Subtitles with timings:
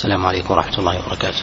[0.00, 1.42] السلام عليكم ورحمة الله وبركاته.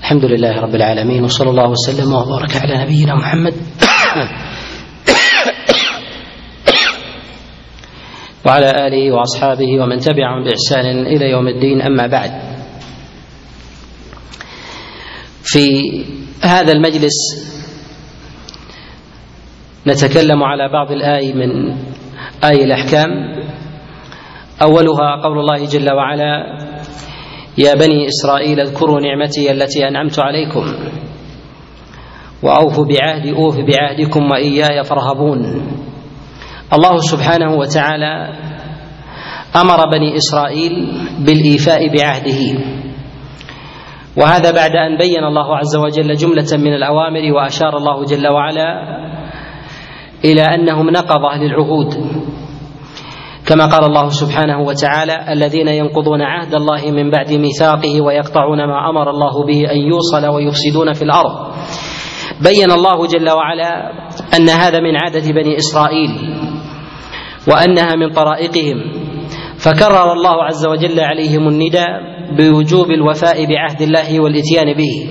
[0.00, 3.54] الحمد لله رب العالمين وصلى الله وسلم وبارك على نبينا محمد
[8.46, 12.30] وعلى آله وأصحابه ومن تبعهم بإحسان إلى يوم الدين أما بعد.
[15.42, 15.64] في
[16.42, 17.16] هذا المجلس
[19.86, 21.70] نتكلم على بعض الآي من
[22.44, 23.08] آي الأحكام.
[24.62, 26.58] أولها قول الله جل وعلا
[27.58, 30.74] يا بني إسرائيل اذكروا نعمتي التي أنعمت عليكم
[32.42, 35.66] وأوفوا بعهدي أوف بعهدكم وإياي فارهبون.
[36.72, 38.45] الله سبحانه وتعالى
[39.56, 40.72] أمر بني إسرائيل
[41.26, 42.42] بالإيفاء بعهده.
[44.16, 48.70] وهذا بعد أن بين الله عز وجل جملة من الأوامر وأشار الله جل وعلا
[50.24, 51.94] إلى أنهم نقضه للعهود
[53.46, 59.10] كما قال الله سبحانه وتعالى الذين ينقضون عهد الله من بعد ميثاقه ويقطعون ما أمر
[59.10, 61.52] الله به أن يوصل ويفسدون في الأرض.
[62.40, 63.90] بين الله جل وعلا
[64.36, 66.10] أن هذا من عادة بني إسرائيل
[67.48, 69.05] وأنها من طرائقهم.
[69.58, 71.88] فكرر الله عز وجل عليهم النداء
[72.38, 75.06] بوجوب الوفاء بعهد الله والإتيان به.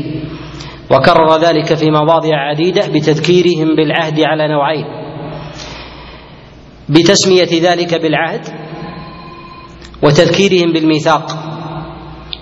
[0.91, 4.85] وكرر ذلك في مواضع عديدة بتذكيرهم بالعهد على نوعين.
[6.89, 8.41] بتسمية ذلك بالعهد
[10.03, 11.25] وتذكيرهم بالميثاق.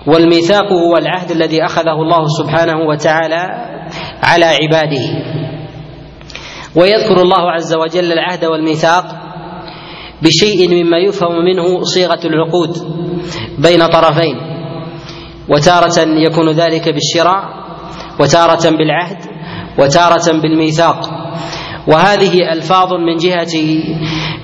[0.06, 3.42] والميثاق هو العهد الذي أخذه الله سبحانه وتعالى
[4.22, 5.34] على عباده.
[6.76, 9.23] ويذكر الله عز وجل العهد والميثاق
[10.22, 12.70] بشيء مما يفهم منه صيغة العقود
[13.58, 14.36] بين طرفين
[15.48, 17.44] وتارة يكون ذلك بالشراء
[18.20, 19.18] وتارة بالعهد
[19.78, 21.24] وتارة بالميثاق.
[21.88, 23.54] وهذه ألفاظ من جهة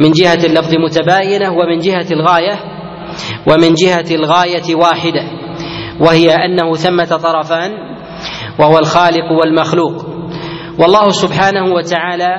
[0.01, 2.59] من جهة اللفظ متباينة ومن جهة الغاية
[3.47, 5.23] ومن جهة الغاية واحدة
[6.01, 7.71] وهي أنه ثمة طرفان
[8.59, 10.07] وهو الخالق والمخلوق.
[10.79, 12.35] والله سبحانه وتعالى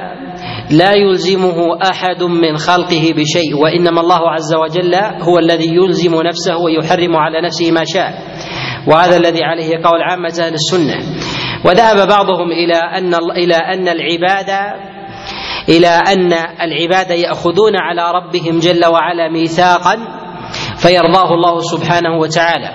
[0.72, 7.16] لا يلزمه أحد من خلقه بشيء وإنما الله عز وجل هو الذي يلزم نفسه ويحرم
[7.16, 8.14] على نفسه ما شاء.
[8.88, 10.96] وهذا الذي عليه قول عامة أهل السنة.
[11.66, 14.76] وذهب بعضهم إلى أن إلى أن العباده
[15.70, 19.96] إلى أن العباد يأخذون على ربهم جل وعلا ميثاقا
[20.78, 22.70] فيرضاه الله سبحانه وتعالى.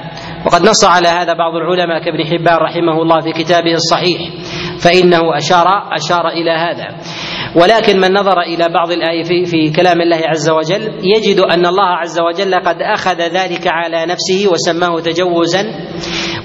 [0.46, 4.20] وقد نص على هذا بعض العلماء كابن حبان رحمه الله في كتابه الصحيح.
[4.86, 6.97] فإنه اشار أشار إلى هذا.
[7.56, 10.82] ولكن من نظر إلى بعض الآية في, في كلام الله عز وجل
[11.16, 15.64] يجد أن الله عز وجل قد أخذ ذلك على نفسه وسماه تجوزا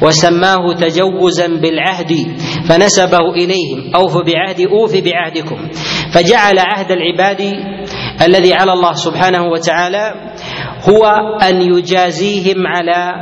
[0.01, 2.11] وسماه تجوزا بالعهد
[2.69, 3.95] فنسبه إليهم.
[3.95, 5.69] اوف بعهدي اوف بعهدكم.
[6.13, 7.41] فجعل عهد العباد
[8.25, 10.13] الذي على الله سبحانه وتعالى
[10.89, 11.05] هو
[11.49, 13.13] أن يجازيهم على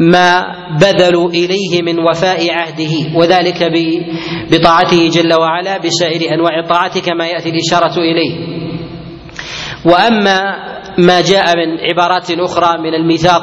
[0.00, 0.42] ما
[0.80, 3.62] بذلوا إليه من وفاء عهده وذلك
[4.52, 8.60] بطاعته جل وعلا بسائر أنواع الطاعات كما يأتي الإشارة إليه.
[9.84, 13.42] وأما ما جاء من عبارات أخرى من الميثاق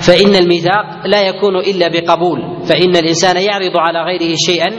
[0.00, 4.70] فإن الميثاق لا يكون إلا بقبول فإن الإنسان يعرض على غيره شيئا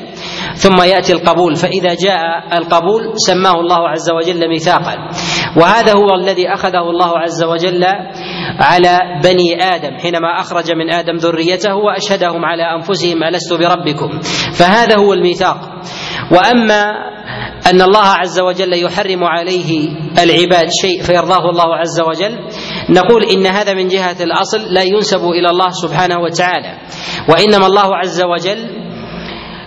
[0.55, 4.95] ثم يأتي القبول فإذا جاء القبول سماه الله عز وجل ميثاقا.
[5.57, 7.83] وهذا هو الذي أخذه الله عز وجل
[8.59, 14.19] على بني آدم حينما أخرج من آدم ذريته وأشهدهم على أنفسهم ألست بربكم؟
[14.53, 15.57] فهذا هو الميثاق.
[16.31, 16.83] وأما
[17.67, 19.89] أن الله عز وجل يحرم عليه
[20.23, 22.39] العباد شيء فيرضاه الله عز وجل
[22.89, 26.77] نقول إن هذا من جهة الأصل لا ينسب إلى الله سبحانه وتعالى.
[27.29, 28.82] وإنما الله عز وجل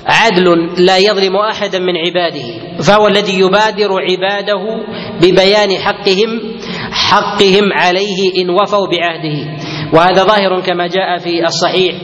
[0.06, 4.62] عدل لا يظلم أحدا من عباده فهو الذي يبادر عباده
[5.20, 6.41] ببيان حقهم
[6.93, 9.38] حقهم عليه إن وفوا بعهده.
[9.93, 11.94] وهذا ظاهر كما جاء في الصحيح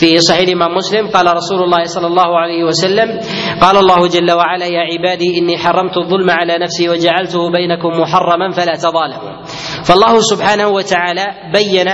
[0.00, 3.20] في صحيح الإمام مسلم قال رسول الله صلى الله عليه وسلم
[3.60, 8.72] قال الله جل وعلا يا عبادي إني حرمت الظلم على نفسي وجعلته بينكم محرما فلا
[8.72, 9.42] تظالموا.
[9.84, 11.88] فالله سبحانه وتعالى بين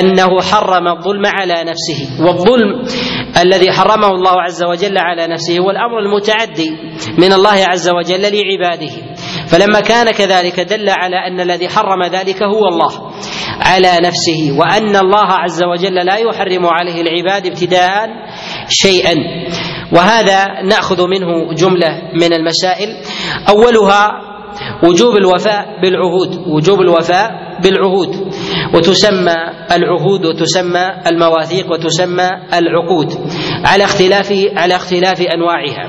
[0.00, 2.82] أنه حرم الظلم على نفسه والظلم
[3.42, 6.70] الذي حرمه الله عز وجل على نفسه هو الأمر المتعدي
[7.18, 8.92] من الله عز وجل لعباده.
[9.48, 13.12] فلما كان كذلك دل على أن الذي حرم ذلك هو الله
[13.60, 18.08] على نفسه وأن الله عز وجل لا يحرم عليه العباد ابتداء
[18.68, 19.14] شيئا.
[19.92, 22.88] وهذا نأخذ منه جملة من المسائل.
[23.48, 24.08] أولها
[24.84, 28.32] وجوب الوفاء بالعهود وجوب الوفاء بالعهود
[28.74, 29.36] وتسمى
[29.72, 33.12] العهود وتسمى المواثيق وتسمى العقود
[33.64, 35.88] على اختلاف على اختلاف أنواعها.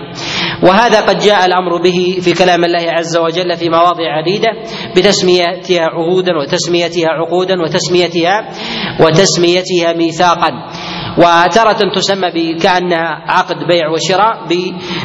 [0.64, 4.50] وهذا قد جاء الأمر به في كلام الله عز وجل في مواضع عديدة
[4.98, 8.50] بتسميتها عهودا وتسميتها عقودا وتسميتها
[9.00, 10.52] وتسميتها ميثاقا.
[11.20, 14.48] وتارة تسمى كأنها عقد بيع وشراء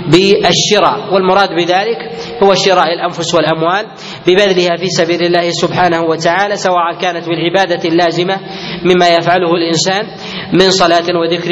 [0.07, 1.15] بالشراء.
[1.15, 1.99] والمراد بذلك
[2.43, 3.87] هو شراء الأنفس والأموال
[4.27, 8.37] ببذلها في سبيل الله سبحانه وتعالى سواء كانت بالعبادة اللازمة
[8.85, 10.07] مما يفعله الإنسان
[10.53, 11.51] من صلاة وذكر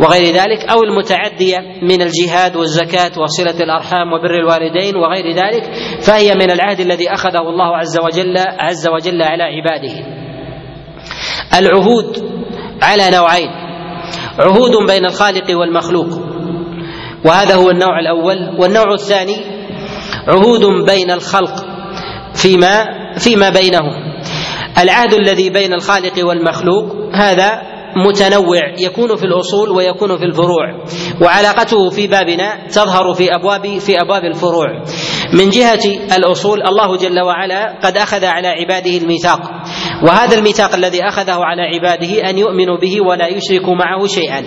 [0.00, 5.64] وغير ذلك أو المتعدية من الجهاد والزكاة وصلة الأرحام وبر الوالدين وغير ذلك
[6.00, 9.94] فهي من العهد الذي أخذه الله عز وجل عز وجل على عباده.
[11.58, 12.38] العهود
[12.82, 13.67] على نوعين.
[14.38, 16.06] عهود بين الخالق والمخلوق.
[17.24, 18.60] وهذا هو النوع الأول.
[18.60, 19.36] والنوع الثاني
[20.28, 21.66] عهود بين الخلق
[22.34, 22.84] فيما
[23.18, 23.92] فيما بينهم.
[24.78, 27.62] العهد الذي بين الخالق والمخلوق هذا
[27.96, 30.84] متنوع يكون في الأصول ويكون في الفروع.
[31.22, 34.66] وعلاقته في بابنا تظهر في أبواب في أبواب الفروع.
[35.32, 39.40] من جهة الأصول الله جل وعلا قد أخذ على عباده الميثاق.
[40.02, 44.44] وهذا الميثاق الذي أخذه على عباده أن يؤمنوا به ولا يشركوا معه شيئا.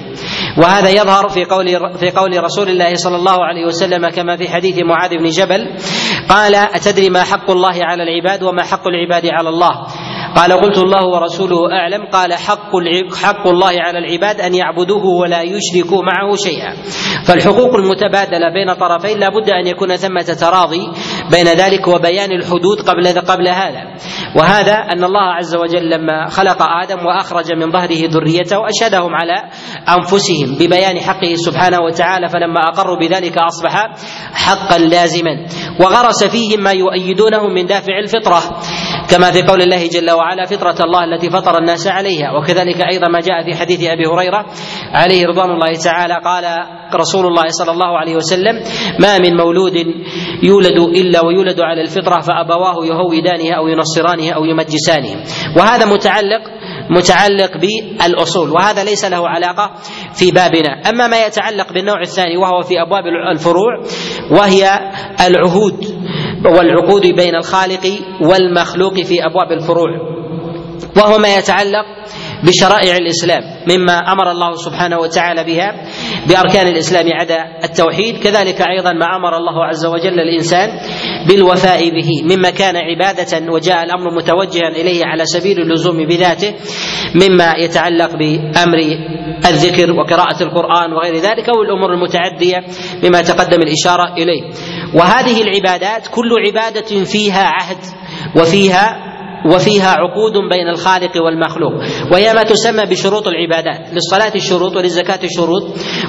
[0.57, 1.67] وهذا يظهر في قول
[1.97, 5.67] في قول رسول الله صلى الله عليه وسلم كما في حديث معاذ بن جبل
[6.29, 9.71] قال أتدري ما حق الله على العباد وما حق العباد على الله؟
[10.35, 12.05] قال قلت الله ورسوله أعلم.
[12.05, 12.71] قال حق
[13.23, 16.73] حق الله على العباد أن يعبدوه ولا يشركوا معه شيئا.
[17.27, 20.91] فالحقوق المتبادلة بين طرفين لا بد أن يكون ثمة تراضي
[21.31, 23.83] بين ذلك وبيان الحدود قبل قبل هذا.
[24.35, 29.49] وهذا أن الله عز وجل لما خلق آدم وأخرج من ظهره ذريته أشهدهم على
[29.97, 32.29] أنفسهم ببيان حقه سبحانه وتعالى.
[32.29, 33.73] فلما أقروا بذلك أصبح
[34.33, 35.45] حقا لازما.
[35.79, 38.41] وغرس فيهم ما يؤيدونه من دافع الفطرة.
[39.11, 42.31] كما في قول الله جل وعلا فطرة الله التي فطر الناس عليها.
[42.31, 44.45] وكذلك أيضا ما جاء في حديث أبي هريرة
[44.93, 46.43] عليه رضوان الله تعالى قال
[46.95, 48.59] رسول الله صلى الله عليه وسلم
[48.99, 49.75] ما من مولود
[50.43, 55.23] يولد إلا ويولد على الفطرة فأبواه يهودانه أو ينصرانه أو يمجسانه
[55.57, 56.41] وهذا متعلق
[56.89, 59.71] متعلق بالأصول وهذا ليس له علاقة
[60.13, 60.89] في بابنا.
[60.89, 63.83] أما ما يتعلق بالنوع الثاني وهو في أبواب الفروع
[64.31, 64.79] وهي
[65.27, 66.00] العهود.
[66.45, 69.89] والعقود بين الخالق والمخلوق في أبواب الفروع.
[70.97, 71.85] وهو ما يتعلق
[72.43, 75.75] بشرائع الإسلام مما أمر الله سبحانه وتعالى بها
[76.27, 80.69] بأركان الإسلام عدا التوحيد كذلك أيضا ما أمر الله عز وجل الإنسان
[81.27, 86.53] بالوفاء به مما كان عبادة وجاء الأمر متوجها إليه على سبيل اللزوم بذاته
[87.15, 88.77] مما يتعلق بأمر
[89.45, 92.57] الذكر وقراءة القرآن وغير ذلك أو الأمور المتعدية
[93.03, 94.43] مما تقدم الإشارة إليه.
[94.93, 97.77] وهذه العبادات كل عبادة فيها عهد
[98.35, 99.10] وفيها
[99.45, 101.73] وفيها عقود بين الخالق والمخلوق.
[102.13, 105.63] وهي ما تسمى بشروط العبادات للصلاة شروط وللزكاة شروط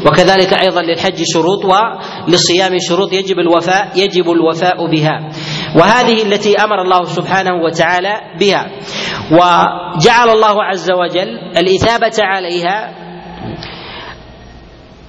[0.06, 5.28] وكذلك أيضا للحج شروط وللصيام شروط يجب الوفاء يجب الوفاء بها.
[5.76, 8.70] وهذه التي أمر الله سبحانه وتعالى بها.
[9.32, 12.94] وجعل الله عز وجل الإثابة عليها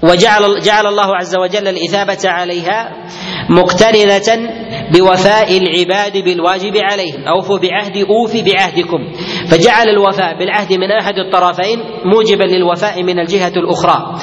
[0.03, 2.91] وجعل جعل الله عز وجل الإثابة عليها
[3.49, 4.49] مقترنة
[4.91, 7.27] بوفاء العباد بالواجب عليهم.
[7.27, 8.99] أوفوا بعهدي أوفي بعهدكم.
[9.47, 14.15] فجعل الوفاء بالعهد من أحد الطرفين موجبا للوفاء من الجهة الأخرى.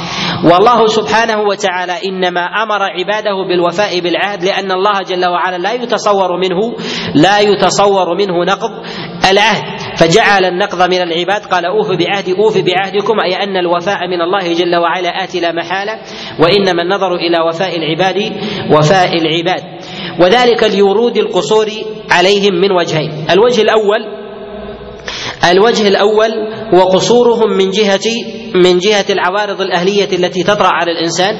[0.45, 6.77] والله سبحانه وتعالى إنما أمر عباده بالوفاء بالعهد لأن الله جل وعلا لا يتصور منه
[7.15, 8.71] لا يتصور منه نقض
[9.31, 9.81] العهد.
[9.97, 14.77] فجعل النقض من العباد قال أوف بعهدي أوف بعهدكم أي أن الوفاء من الله جل
[14.77, 15.99] وعلا آتي لا محالة
[16.39, 18.33] وإنما النظر إلى وفاء العباد
[18.73, 19.63] وفاء العباد.
[20.21, 21.67] وذلك لورود القصور
[22.11, 23.11] عليهم من وجهين.
[23.31, 24.20] الوجه الأول
[25.45, 26.31] الوجه الأول
[26.75, 28.01] هو قصورهم من جهة
[28.55, 31.35] من جهة العوارض الأهلية التي تطرأ على الإنسان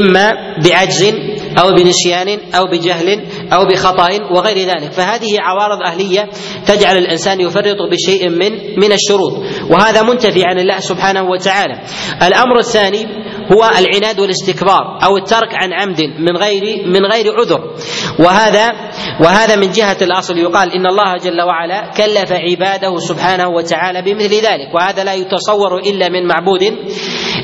[0.00, 0.32] إما
[0.64, 1.14] بعجز
[1.58, 4.92] أو بنسيان أو بجهل أو بخطأ وغير ذلك.
[4.92, 6.28] فهذه عوارض أهلية
[6.66, 9.32] تجعل الإنسان يفرط بشيء من من الشروط
[9.70, 11.80] وهذا منتفي عن الله سبحانه وتعالى.
[12.26, 13.06] الأمر الثاني
[13.52, 17.74] هو العناد والاستكبار أو الترك عن عمد من غير من غير عذر
[18.18, 24.34] وهذا وهذا من جهة الأصل يقال إن الله جل وعلا كلف عباده سبحانه وتعالى بمثل
[24.34, 26.62] ذلك وهذا لا يتصور إلا من معبود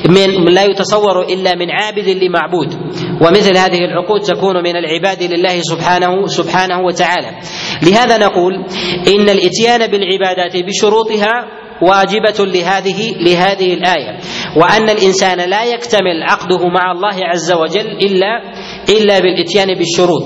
[0.09, 2.73] من لا يتصور إلا من عابد لمعبود
[3.21, 7.31] ومثل هذه العقود تكون من العباد لله سبحانه سبحانه وتعالى.
[7.83, 8.53] لهذا نقول
[9.07, 14.17] إن الإتيان بالعبادات بشروطها واجبة لهذه لهذه الآية
[14.57, 18.41] وأن الإنسان لا يكتمل عقده مع الله عز وجل إلا
[18.89, 20.23] إلا بالإتيان بالشروط.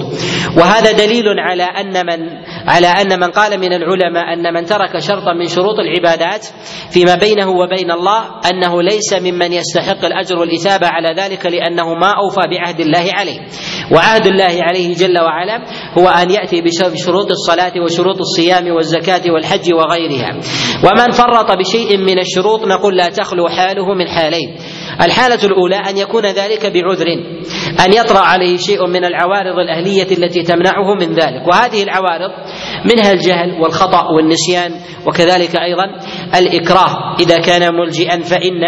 [0.58, 2.30] وهذا دليل على أن من
[2.68, 6.46] على أن من قال من العلماء أن من ترك شرطا من شروط العبادات
[6.92, 12.42] فيما بينه وبين الله أنه ليس ممن يستحق الأجر والإثابة على ذلك لأنه ما أوفى
[12.52, 13.40] بعهد الله عليه.
[13.92, 15.64] وعهد الله عليه جل وعلا
[15.98, 16.62] هو أن يأتي
[16.94, 20.32] بشروط الصلاة وشروط الصيام والزكاة والحج وغيرها.
[20.84, 24.58] ومن فرط بشيء من الشروط نقول لا تخلو حاله من حالين.
[25.02, 27.06] الحالة الأولى أن يكون ذلك بعذر
[27.86, 31.48] أن يطرأ عليه شيء من العوارض الأهلية التي تمنعه من ذلك.
[31.48, 32.32] وهذه العوارض
[32.86, 34.72] منها الجهل والخطأ والنسيان
[35.06, 35.86] وكذلك أيضا
[36.36, 37.16] الإكراه.
[37.20, 38.62] إذا كان ملجئا فإن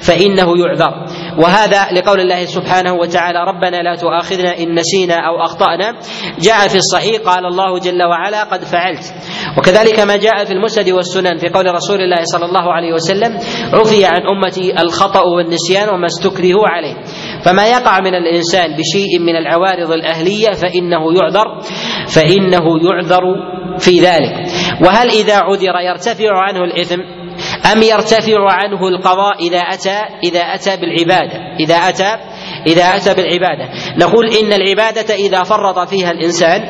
[0.00, 1.06] فإنه يعذر.
[1.38, 5.94] وهذا لقول الله سبحانه وتعالى ربنا لا تؤاخذنا إن نسينا أو أخطأنا.
[6.40, 9.14] جاء في الصحيح قال الله جل وعلا قد فعلت.
[9.58, 13.38] وكذلك ما جاء في المسند والسنن في قول رسول الله صلى الله عليه وسلم
[13.74, 16.94] عفي عن أمتي الخطأ والنسيان وما استكرهوا عليه.
[17.44, 21.60] فما يقع من الإنسان بشيء من العوارض الأهلية فإنه يعذر
[22.06, 23.22] فإنه يعذر
[23.78, 24.34] في ذلك.
[24.86, 27.17] وهل إذا عذر يرتفع عنه الإثم؟
[27.72, 32.16] أم يرتفع عنه القضاء إذا أتى إذا أتى بالعبادة؟ إذا أتى
[32.66, 33.68] إذا أتى بالعبادة.
[33.96, 36.62] نقول إن العبادة إذا فرط فيها الإنسان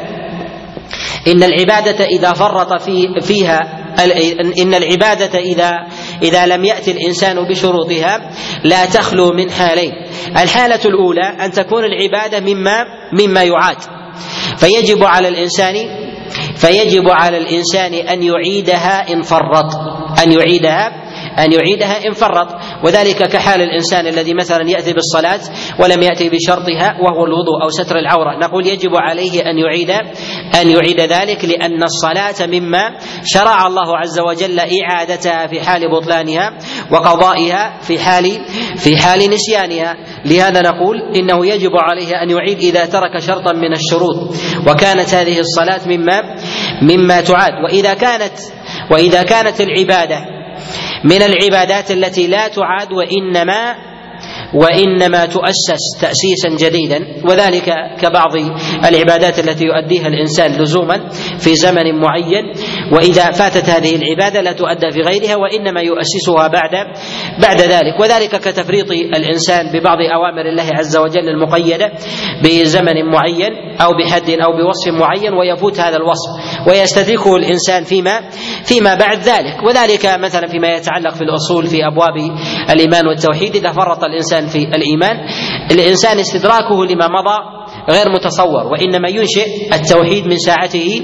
[1.29, 3.79] إن العبادة إذا فرط في فيها
[4.63, 5.73] إن العبادة إذا
[6.23, 8.31] إذا لم يأتي الإنسان بشروطها
[8.65, 9.93] لا تخلو من حالين.
[10.37, 13.77] الحالة الأولى أن تكون العبادة مما مما يعاد.
[14.57, 15.75] فيجب على الإنسان
[16.59, 19.75] فيجب على الإنسان أن يعيدها إن فرط.
[20.23, 20.87] أن يعيدها
[21.45, 22.49] أن يعيدها إن فرط.
[22.85, 25.41] وذلك كحال الإنسان الذي مثلا يأتي بالصلاة
[25.81, 28.39] ولم يأتي بشرطها وهو الوضوء أو ستر العورة.
[28.39, 29.91] نقول يجب عليه أن يعيد
[30.61, 36.59] أن يعيد ذلك لأن الصلاة مما شرع الله عز وجل إعادتها في حال بطلانها
[36.91, 38.41] وقضائها في حال
[38.77, 39.97] في حال نسيانها.
[40.25, 44.35] لهذا نقول إنه يجب عليه أن يعيد إذا ترك شرطا من الشروط.
[44.67, 46.23] وكانت هذه الصلاة مما
[46.83, 47.53] مما تعاد.
[47.65, 48.33] وإذا كانت
[48.91, 50.38] وإذا كانت العبادة
[51.05, 53.77] من العبادات التي لا تعاد وإنما
[54.55, 58.37] وإنما تؤسس تاسيسا جديدا وذلك كبعض
[58.89, 62.45] العبادات التي يؤديها الإنسان لزوما في زمن معين.
[62.93, 66.71] وإذا فاتت هذه العبادة لا تؤدى في غيرها وإنما يؤسسها بعد
[67.43, 68.01] بعد ذلك.
[68.01, 71.93] وذلك كتفريط الإنسان ببعض أوامر الله عز وجل المقيدة
[72.45, 76.31] بزمن معين أو بحد أو بوصف معين ويفوت هذا الوصف
[76.69, 78.21] ويستدركه الإنسان فيما
[78.65, 79.63] فيما بعد ذلك.
[79.67, 82.17] وذلك مثلا فيما يتعلق في الأصول في أبواب
[82.71, 83.57] الإيمان والتوحيد.
[83.57, 85.17] إذا فرط الإنسان في الإيمان
[85.71, 87.59] الإنسان استدراكه لما مضى
[87.91, 91.03] غير متصور وإنما ينشئ التوحيد من ساعته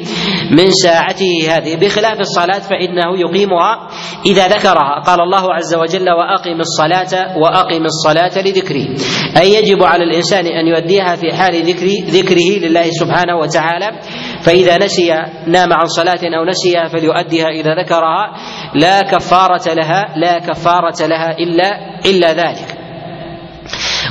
[0.50, 1.76] من ساعته هذه.
[1.76, 3.88] بخلاف الصلاة فإنه يقيمها
[4.26, 5.02] إذا ذكرها.
[5.06, 8.94] قال الله عز وجل وأقم الصلاة وأقم الصلاة لذكري.
[9.40, 14.00] أي يجب على الإنسان أن يؤديها في حال ذكر ذكره لله سبحانه وتعالى.
[14.42, 15.12] فإذا نسي
[15.46, 18.34] نام عن صلاة أو نسيها فليؤديها إذا ذكرها.
[18.74, 22.73] لا كفارة لها لا كفارة لها إلا إلا ذلك.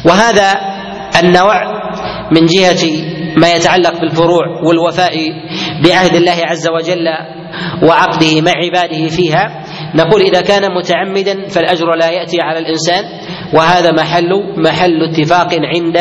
[0.05, 0.53] وهذا
[1.23, 1.83] النوع
[2.31, 2.83] من جهة
[3.37, 5.13] ما يتعلق بالفروع والوفاء
[5.85, 7.07] بعهد الله عز وجل
[7.83, 9.63] وعقده مع عباده فيها.
[9.95, 13.03] نقول إذا كان متعمدا فالأجر لا يأتي على الإنسان
[13.53, 15.97] وهذا محل محل اتفاق عند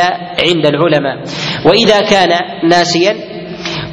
[0.49, 1.25] عند العلماء.
[1.67, 2.31] وإذا كان
[2.69, 3.17] ناسيا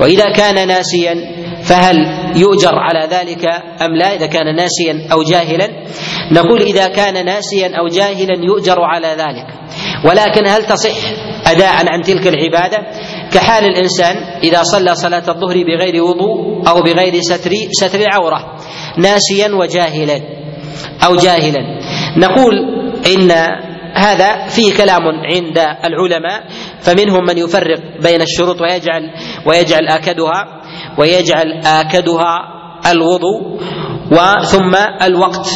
[0.02, 1.16] وإذا كان ناسيا
[1.64, 1.98] فهل
[2.36, 3.46] يؤجر على ذلك
[3.82, 5.70] أم لا؟ إذا كان ناسيا أو جاهلا
[6.32, 9.48] نقول إذا كان ناسيا أو جاهلا يؤجر على ذلك.
[10.06, 10.98] ولكن هل تصح
[11.48, 12.78] أداء عن تلك العبادة؟
[13.32, 18.56] كحال الإنسان إذا صلى صلاة الظهر بغير وضوء أو بغير ستر ستر العورة
[18.98, 20.22] ناسيا وجاهلا
[21.06, 21.80] أو جاهلا.
[22.18, 22.56] نقول
[23.16, 23.32] إن
[23.94, 25.02] هذا فيه كلام
[25.34, 26.44] عند العلماء
[26.82, 29.04] فمنهم من يفرق بين الشروط ويجعل
[29.46, 30.62] ويجعل آكدها
[30.98, 32.60] ويجعل آكدها
[32.92, 33.60] الوضوء
[34.12, 35.48] وثم الوقت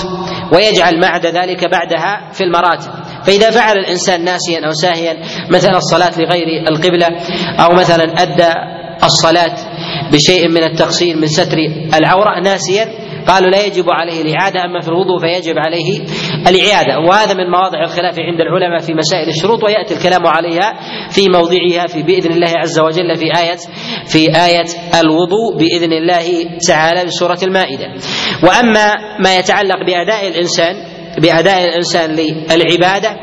[0.53, 2.91] ويجعل عدا ذلك بعدها في المراتب.
[3.25, 5.17] فإذا فعل الإنسان ناسيا أو ساهيا
[5.49, 7.07] مثلا الصلاة لغير القبلة
[7.59, 8.53] أو مثلا أدى
[9.03, 9.55] الصلاة
[10.11, 11.57] بشيء من التقصير من ستر
[11.93, 16.01] العورة ناسيا قالوا لا يجب عليه الإعادة أما في الوضوء فيجب عليه
[16.47, 16.99] الإعادة.
[17.09, 20.73] وهذا من مواضع الخلاف عند العلماء في مسائل الشروط ويأتي الكلام عليها
[21.09, 23.57] في موضعها في بإذن الله عز وجل في آية
[24.05, 24.65] في آية
[25.01, 27.85] الوضوء بإذن الله تعالى في سورة المائدة.
[28.43, 33.19] وأما ما يتعلق بأداء الإنسان بأداء الإنسان للعبادة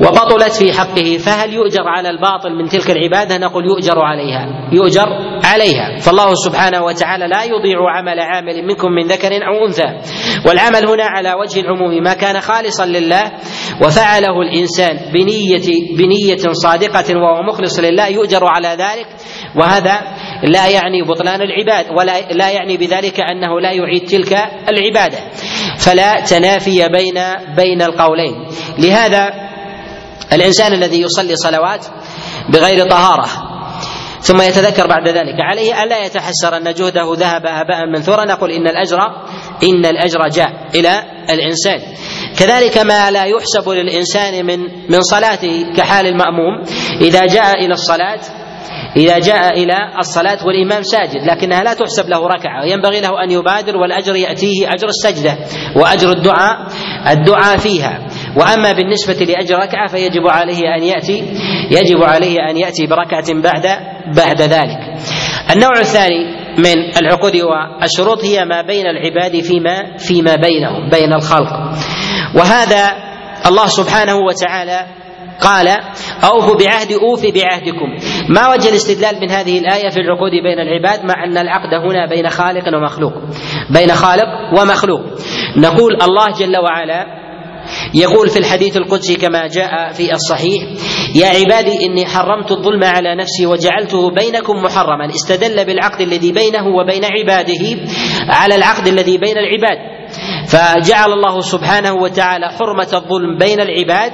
[0.00, 5.06] وبطلت في حقه فهل يؤجر على الباطل من تلك العبادة؟ نقول يؤجر عليها يؤجر
[5.44, 5.98] عليها.
[5.98, 9.88] فالله سبحانه وتعالى لا يضيع عمل عامل منكم من ذكر أو أنثى.
[10.46, 13.32] والعمل هنا على وجه العموم ما كان خالصا لله
[13.84, 19.06] وفعله الإنسان بنية بنية صادقة وهو مخلص لله يؤجر على ذلك.
[19.56, 20.00] وهذا
[20.42, 24.32] لا يعني بطلان العباد ولا لا يعني بذلك أنه لا يعيد تلك
[24.68, 25.18] العبادة.
[25.78, 27.20] فلا تنافي بين
[27.56, 28.46] بين القولين.
[28.78, 29.30] لهذا
[30.32, 31.86] الإنسان الذي يصلي صلوات
[32.48, 33.50] بغير طهارة
[34.20, 38.98] ثم يتذكر بعد ذلك عليه ألا يتحسر أن جهده ذهب هباء منثورا نقول إن الأجر
[39.62, 41.80] إن الأجر جاء إلى الإنسان.
[42.38, 46.62] كذلك ما لا يحسب للإنسان من من صلاته كحال المأموم
[47.00, 48.20] إذا جاء إلى الصلاة
[48.96, 53.76] إذا جاء إلى الصلاة والإمام ساجد لكنها لا تحسب له ركعة وينبغي له أن يبادر
[53.76, 55.38] والأجر يأتيه أجر السجدة
[55.76, 56.66] وأجر الدعاء
[57.10, 58.06] الدعاء فيها.
[58.36, 61.24] وأما بالنسبة لأجر ركعة فيجب عليه أن يأتي
[61.70, 63.66] يجب عليه أن يأتي بركعة بعد
[64.16, 64.78] بعد ذلك.
[65.54, 71.52] النوع الثاني من العقود والشروط هي ما بين العباد فيما فيما بينهم بين الخلق.
[72.34, 72.92] وهذا
[73.46, 74.86] الله سبحانه وتعالى
[75.40, 75.68] قال
[76.24, 77.96] أوفوا بعهد أوف بعهدكم.
[78.28, 82.30] ما وجه الاستدلال من هذه الآية في العقود بين العباد مع أن العقد هنا بين
[82.30, 83.12] خالق ومخلوق؟
[83.70, 85.00] بين خالق ومخلوق.
[85.56, 87.20] نقول الله جل وعلا
[87.94, 90.62] يقول في الحديث القدسي كما جاء في الصحيح
[91.14, 95.06] يا عبادي إني حرمت الظلم على نفسي وجعلته بينكم محرما.
[95.06, 97.64] استدل بالعقد الذي بينه وبين عباده
[98.28, 100.00] على العقد الذي بين العباد.
[100.48, 104.12] فجعل الله سبحانه وتعالى حرمة الظلم بين العباد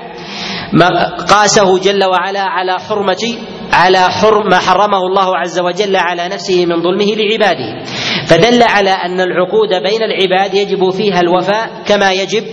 [1.28, 3.38] قاسه جل وعلا على حرمة
[3.73, 7.85] على حرم ما حرمه الله عز وجل على نفسه من ظلمه لعباده.
[8.26, 12.44] فدل على أن العقود بين العباد يجب فيها الوفاء كما يجب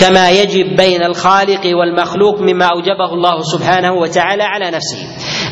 [0.00, 4.98] كما يجب بين الخالق والمخلوق مما أوجبه الله سبحانه وتعالى على نفسه.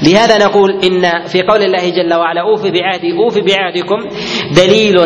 [0.03, 3.99] لهذا نقول إن في قول الله جل وعلا أوف بعهدي أوف بعهدكم
[4.57, 4.97] دليل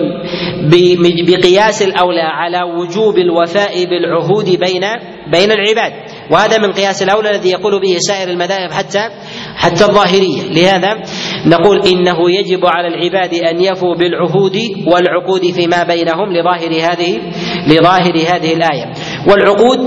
[1.26, 4.84] بقياس الأولى على وجوب الوفاء بالعهود بين
[5.32, 5.92] بين العباد.
[6.30, 9.08] وهذا من قياس الأولى الذي يقول به سائر المذاهب حتى
[9.56, 10.42] حتى الظاهرية.
[10.42, 11.02] لهذا
[11.46, 17.20] نقول إنه يجب على العباد أن يفوا بالعهود والعقود فيما بينهم لظاهر هذه
[17.66, 18.92] لظاهر هذه الآية.
[19.28, 19.78] والعقود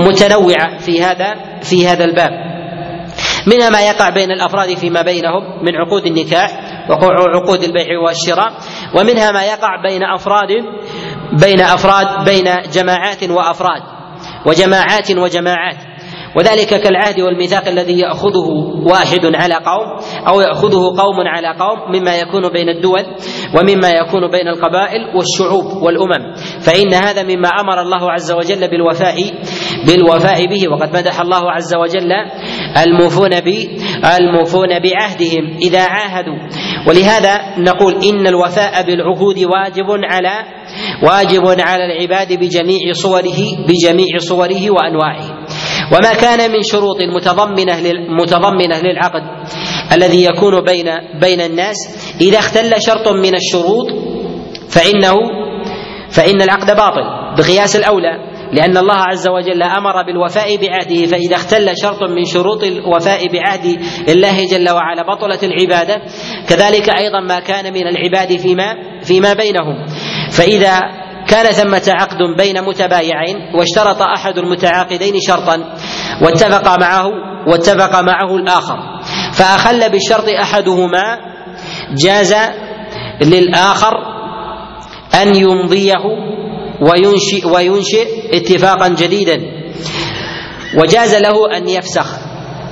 [0.00, 2.48] متنوعة في هذا في هذا الباب.
[3.46, 6.50] منها ما يقع بين الأفراد فيما بينهم من عقود النكاح
[6.90, 8.52] وعقود البيع والشراء
[8.94, 10.48] ومنها ما يقع بين أفراد
[11.32, 13.82] بين أفراد بين جماعات وأفراد
[14.46, 15.87] وجماعات وجماعات.
[16.36, 18.48] وذلك كالعهد والميثاق الذي يأخذه
[18.92, 19.86] واحد على قوم
[20.28, 23.04] أو يأخذه قوم على قوم مما يكون بين الدول
[23.54, 26.34] ومما يكون بين القبائل والشعوب والأمم.
[26.60, 29.16] فإن هذا مما أمر الله عز وجل بالوفاء
[29.86, 32.12] بالوفاء به وقد مدح الله عز وجل
[32.86, 33.32] الموفون
[34.18, 36.38] الموفون بعهدهم إذا عاهدوا.
[36.88, 40.44] ولهذا نقول إن الوفاء بالعهود واجب على
[41.02, 45.48] واجب على العباد بجميع صوره بجميع صوره وأنواعه.
[45.92, 47.80] وما كان من شروط متضمنة
[48.20, 49.22] متضمنة للعقد
[49.92, 50.86] الذي يكون بين
[51.20, 51.76] بين الناس.
[52.20, 53.86] إذا اختل شرط من الشروط
[54.70, 55.14] فانه
[56.10, 57.02] فإن العقد باطل
[57.38, 63.28] بقياس الأولى لأن الله عز وجل أمر بالوفاء بعهده فإذا اختل شرط من شروط الوفاء
[63.32, 66.02] بعهد الله جل وعلا بطلت العبادة.
[66.48, 69.86] كذلك أيضا ما كان من العباد فيما فيما بينهم.
[70.32, 70.80] فإذا
[71.28, 75.74] كان ثمة عقد بين متبايعين واشترط أحد المتعاقدين شرطا
[76.22, 77.06] واتفق معه
[77.46, 78.78] واتفق معه الآخر.
[79.32, 81.18] فأخل بالشرط أحدهما
[82.04, 82.34] جاز
[83.22, 83.92] للآخر
[85.22, 86.04] أن يمضيه
[86.80, 89.40] وينشئ وينشئ اتفاقا جديدا.
[90.76, 92.06] وجاز له أن يفسخ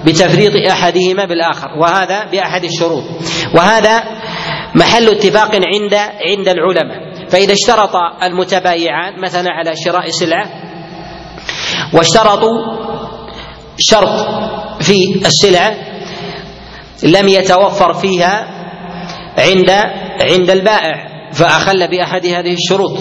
[0.07, 3.05] بتفريط أحدهما بالآخر وهذا بأحد الشروط.
[3.55, 4.03] وهذا
[4.75, 5.95] محل اتفاق عند
[6.29, 7.06] عند العلماء.
[7.37, 10.47] فإذا اشترط المتبايعان مثلا على شراء سلعة
[11.93, 12.77] واشترطوا
[13.79, 14.29] شرط
[14.81, 15.75] في السلعة
[17.03, 18.47] لم يتوفر فيها
[19.39, 19.71] عند
[20.33, 22.99] عند البائع فأخل بأحد هذه الشروط.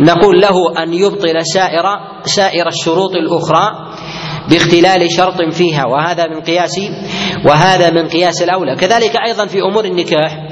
[0.00, 1.84] نقول له أن يبطل سائر
[2.24, 3.94] سائر الشروط الأخرى
[4.50, 6.80] باختلال شرط فيها وهذا من قياس
[7.46, 8.76] وهذا من قياس الأولى.
[8.76, 10.48] كذلك أيضا في أمور النكاح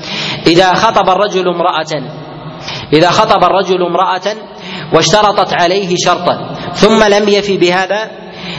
[0.47, 2.26] إذا خطب الرجل امرأة
[2.93, 4.37] إذا خطب الرجل امرأة
[4.95, 8.11] واشترطت عليه شرطا ثم لم يفي بهذا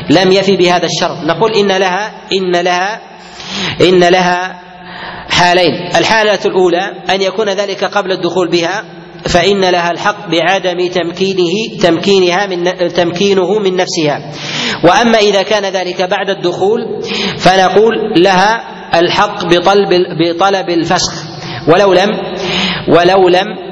[0.09, 1.17] لم يفي بهذا الشرط.
[1.23, 3.01] نقول إن لها إن لها
[3.81, 4.61] إن لها
[5.29, 5.73] حالين.
[5.95, 8.83] الحالة الأولى أن يكون ذلك قبل الدخول بها
[9.25, 12.63] فإن لها الحق بعدم تمكينه تمكينها من
[12.93, 14.31] تمكينه من نفسها.
[14.83, 16.79] وأما إذا كان ذلك بعد الدخول
[17.37, 18.61] فنقول لها
[18.99, 21.13] الحق بطلب بطلب الفسخ.
[21.67, 22.09] ولو لم
[22.87, 23.66] ولو لم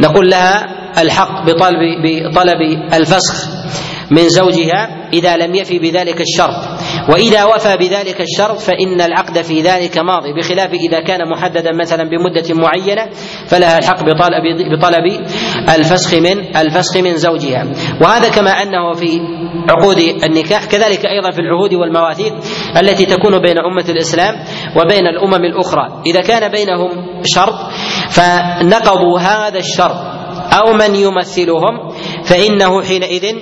[0.00, 0.66] نقول لها
[1.02, 1.78] الحق بطلب
[2.32, 2.60] بطلب
[2.92, 3.48] الفسخ
[4.10, 6.79] من زوجها إذا لم يفي بذلك الشرط.
[7.08, 12.54] وإذا وفى بذلك الشرط فإن العقد في ذلك ماضي بخلاف إذا كان محددا مثلا بمدة
[12.54, 13.10] معينة
[13.46, 15.04] فلها الحق بطلب بطلب
[15.74, 17.66] الفسخ من الفسخ من زوجها.
[18.02, 19.20] وهذا كما أنه في
[19.68, 22.34] عقود النكاح كذلك أيضا في العهود والمواثيق
[22.80, 24.34] التي تكون بين أمة الإسلام
[24.76, 26.02] وبين الأمم الأخرى.
[26.06, 26.90] إذا كان بينهم
[27.24, 27.54] شرط
[28.10, 29.96] فنقضوا هذا الشرط
[30.52, 31.88] أو من يمثلهم
[32.24, 33.36] فإنه حينئذ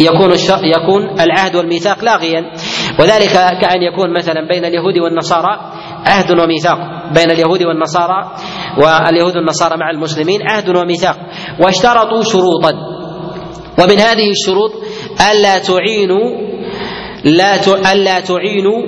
[0.00, 0.30] يكون
[0.62, 2.52] يكون العهد والميثاق لاغيا.
[2.98, 5.72] وذلك كأن يكون مثلا بين اليهود والنصارى
[6.06, 6.78] عهد وميثاق.
[7.14, 8.34] بين اليهود والنصارى
[8.78, 11.16] واليهود والنصارى مع المسلمين عهد وميثاق.
[11.60, 12.72] واشترطوا شروطا.
[13.78, 14.72] ومن هذه الشروط
[15.30, 16.50] ألا تعينوا
[17.24, 17.54] لا
[17.92, 18.82] ألا تعينوا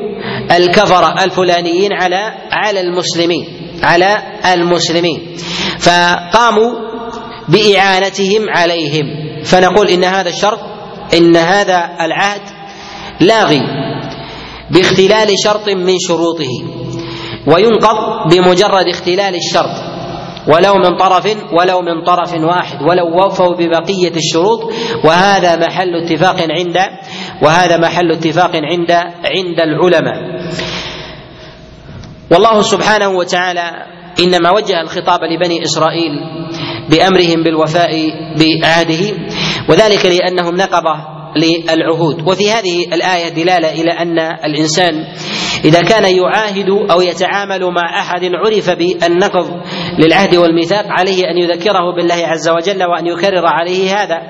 [0.57, 3.45] الكفرة الفلانيين على على المسلمين
[3.83, 4.23] على
[4.55, 5.37] المسلمين.
[5.79, 6.71] فقاموا
[7.49, 9.05] بإعانتهم عليهم.
[9.45, 10.72] فنقول إن هذا الشرط
[11.15, 12.41] إن هذا العهد
[13.21, 13.63] لاغي
[14.71, 16.53] باختلال شرط من شروطه
[17.47, 19.93] وينقض بمجرد اختلال الشرط
[20.49, 24.73] ولو من طرف ولو من طرف واحد ولو وفوا ببقية الشروط
[25.05, 26.79] وهذا محل اتفاق عند
[27.43, 28.91] وهذا محل اتفاق عند
[29.25, 30.43] عند العلماء.
[32.31, 33.87] والله سبحانه وتعالى
[34.21, 36.13] إنما وجه الخطاب لبني إسرائيل
[36.91, 37.91] بأمرهم بالوفاء
[38.37, 39.17] بعهده
[39.69, 42.29] وذلك لأنهم نقضه للعهود.
[42.29, 45.05] وفي هذه الآية دلالة إلى أن الإنسان
[45.65, 49.51] إذا كان يعاهد أو يتعامل مع أحد عرف بالنقض
[49.99, 54.23] للعهد والميثاق عليه أن يذكره بالله عز وجل وأن يكرر عليه هذا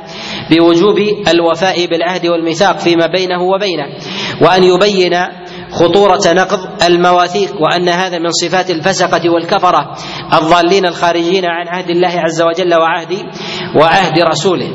[0.51, 0.99] بوجوب
[1.35, 3.87] الوفاء بالعهد والميثاق فيما بينه وبينه
[4.41, 5.15] وأن يبين
[5.73, 9.95] خطورة نقض المواثيق وأن هذا من صفات الفسقة والكفرة
[10.33, 13.19] الضالين الخارجين عن عهد الله عز وجل وعهد
[13.77, 14.71] وعهد رسوله.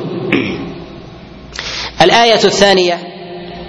[2.02, 2.98] الآية الثانية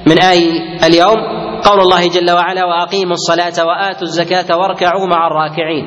[0.06, 0.50] من آي
[0.84, 1.16] اليوم
[1.64, 5.84] قول الله جل وعلا وأقيموا الصلاة وآتوا الزكاة واركعوا مع الراكعين.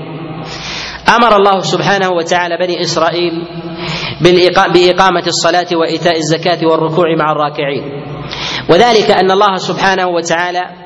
[1.09, 3.31] أمر الله سبحانه وتعالى بني إسرائيل
[4.73, 7.83] بإقامة الصلاة وإيتاء الزكاة والركوع مع الراكعين.
[8.69, 10.80] وذلك أن الله سبحانه وتعالى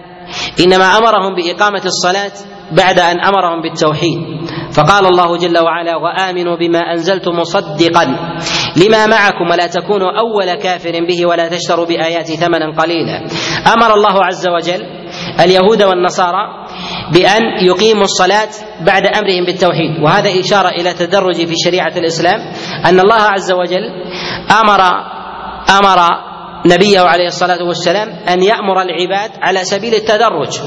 [0.59, 2.31] إنما أمرهم بإقامة الصلاة
[2.71, 4.19] بعد أن أمرهم بالتوحيد.
[4.73, 8.05] فقال الله جل وعلا وآمنوا بما أنزلت مصدقا
[8.77, 13.27] لما معكم ولا تكونوا أول كافر به ولا تشتروا بآياتي ثمنا قليلا.
[13.73, 14.81] أمر الله عز وجل
[15.39, 16.65] اليهود والنصارى
[17.13, 18.49] بأن يقيموا الصلاة
[18.81, 20.03] بعد أمرهم بالتوحيد.
[20.03, 22.39] وهذا إشارة إلى تدرج في شريعة الإسلام
[22.85, 23.83] أن الله عز وجل
[24.61, 24.81] أمر
[25.69, 26.34] أمر
[26.65, 30.59] نبيه عليه الصلاة والسلام أن يأمر العباد على سبيل التدرج.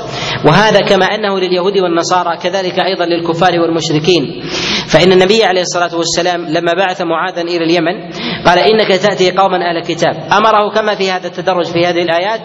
[0.46, 4.42] وهذا كما أنه لليهود والنصارى كذلك أيضا للكفار والمشركين.
[4.88, 8.11] فإن النبي عليه الصلاة والسلام لما بعث معاذا إلى اليمن
[8.46, 12.40] قال إنك تأتي قوما أهل الكتاب أمره كما في هذا التدرج في هذه الآيات.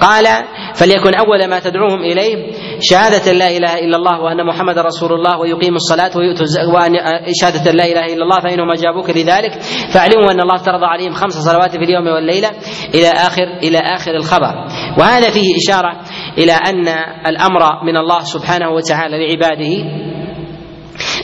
[0.00, 0.26] قال
[0.74, 5.74] فليكن أول ما تدعوهم إليه شهادة لا إله إلا الله وأن محمد رسول الله ويقيم
[5.74, 6.92] الصلاة ويؤتوا وان
[7.40, 9.62] شهادة لا إله إلا الله فانهم اجابوك لذلك.
[9.94, 12.50] فاعلموا أن الله افترض عليهم خمس صلوات في اليوم والليلة
[12.94, 14.54] إلى اخر إلى آخر الخبر.
[14.98, 16.00] وهذا فيه إشارة
[16.38, 16.88] إلى أن
[17.26, 20.11] الأمر من الله سبحانه وتعالى لعباده.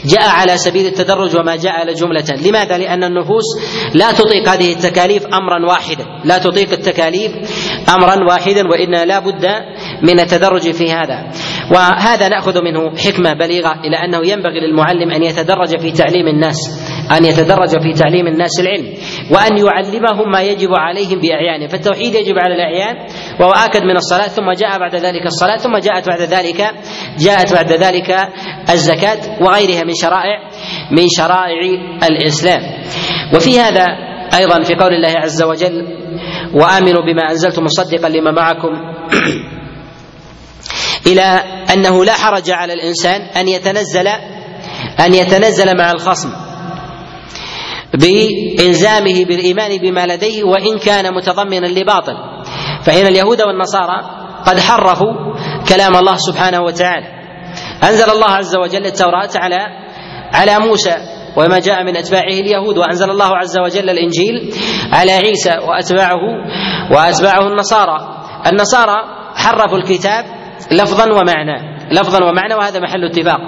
[0.05, 2.25] جاء على سبيل التدرج وما جاء جملة.
[2.49, 3.45] لماذا؟ لأن النفوس
[3.95, 6.05] لا تطيق هذه التكاليف أمرا واحدا.
[6.25, 7.33] لا تطيق التكاليف
[7.89, 9.47] أمرا واحدا وإن لا بد
[10.03, 11.31] من التدرج في هذا.
[11.75, 16.57] وهذا نأخذ منه حكمة بليغة إلى أنه ينبغي للمعلم أن يتدرج في تعليم الناس.
[17.13, 18.95] أن يتدرج في تعليم الناس العلم
[19.31, 22.97] وأن يعلمهم ما يجب عليهم بأعيانه فالتوحيد يجب على الأعيان
[23.41, 26.75] وهو آكد من الصلاة ثم جاء بعد ذلك الصلاة ثم جاءت بعد ذلك
[27.19, 28.29] جاءت بعد ذلك
[28.71, 30.51] الزكاة وغيرها من شرائع
[30.91, 31.61] من شرائع
[32.03, 32.63] الإسلام.
[33.35, 33.87] وفي هذا
[34.35, 35.87] أيضا في قول الله عز وجل
[36.55, 38.69] وآمنوا بما أنزلت مصدقا لما معكم
[41.13, 41.43] إلى
[41.73, 44.09] أنه لا حرج على الإنسان أن يتنزل
[45.01, 46.48] أن يتنزل مع الخصم.
[48.01, 52.17] بإلزامه بالإيمان بما لديه وإن كان متضمنا لباطل.
[52.83, 54.01] فإن اليهود والنصارى
[54.47, 55.13] قد حرفوا
[55.69, 57.07] كلام الله سبحانه وتعالى.
[57.85, 59.59] أنزل الله عز وجل التوراة على
[60.33, 60.97] على موسى
[61.37, 64.55] وما جاء من أتباعه اليهود وأنزل الله عز وجل الإنجيل
[64.93, 66.23] على عيسى وأتباعه
[66.93, 68.25] وأتباعه النصارى.
[68.47, 68.97] النصارى
[69.35, 70.25] حرفوا الكتاب
[70.73, 73.41] لفظا ومعنى لفظا ومعنى وهذا محل اتفاق.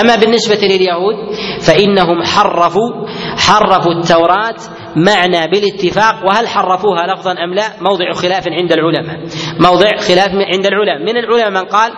[0.00, 1.14] أما بالنسبة لليهود
[1.60, 4.56] فإنهم حرفوا حرفوا التوراة
[4.96, 9.20] معنى بالاتفاق وهل حرفوها لفظا أم لا؟ موضع خلاف عند العلماء.
[9.60, 10.98] موضع خلاف عند العلماء.
[11.12, 11.92] من العلماء من قال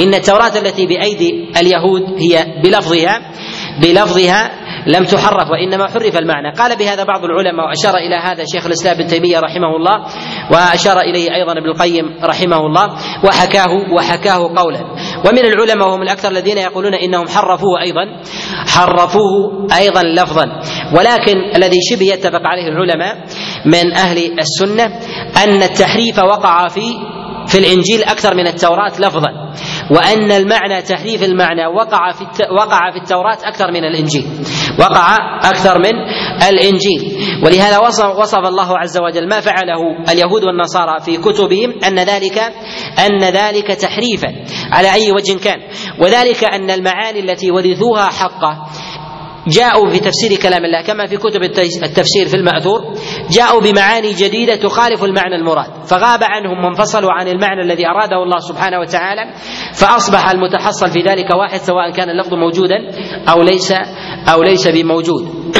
[0.00, 3.20] إن التوراة التي بأيدي اليهود هي بلفظها
[3.82, 4.50] بلفظها
[4.86, 6.54] لم تحرف وإنما حرف المعنى.
[6.56, 9.96] قال بهذا بعض العلماء وأشار إلى هذا شيخ الإسلام ابن تيمية رحمه الله
[10.52, 12.86] وأشار إليه أيضا ابن القيم رحمه الله
[13.24, 14.80] وحكاه وحكاه قولا.
[15.26, 18.22] ومن العلماء وهم الأكثر الذين يقولون إنهم حرفوه أيضا
[18.66, 20.46] حرفوه أيضا لفظا.
[20.98, 23.16] ولكن الذي شبه يتفق عليه العلماء
[23.66, 24.84] من أهل السنة
[25.44, 26.80] أن التحريف وقع في
[27.46, 29.52] في الإنجيل أكثر من التوراة لفظا.
[29.90, 34.26] وأن المعنى تحريف المعنى وقع في وقع في التوراة أكثر من الإنجيل.
[34.78, 35.94] وقع أكثر من
[36.48, 37.18] الإنجيل.
[37.44, 39.80] ولهذا وصف, وصف الله عز وجل ما فعله
[40.12, 42.38] اليهود والنصارى في كتبهم أن ذلك
[42.98, 44.28] أن ذلك تحريفا
[44.72, 45.58] على أي وجه كان.
[46.00, 48.66] وذلك أن المعاني التي ورثوها حقه
[49.46, 51.42] جاءوا في تفسير كلام الله كما في كتب
[51.82, 52.94] التفسير في المأثور
[53.30, 58.78] جاءوا بمعاني جديدة تخالف المعنى المراد فغاب عنهم وانفصلوا عن المعنى الذي أراده الله سبحانه
[58.78, 59.34] وتعالى
[59.74, 62.76] فأصبح المتحصل في ذلك واحد سواء كان اللفظ موجودا
[63.28, 63.72] أو ليس
[64.32, 65.50] أو ليس بموجود.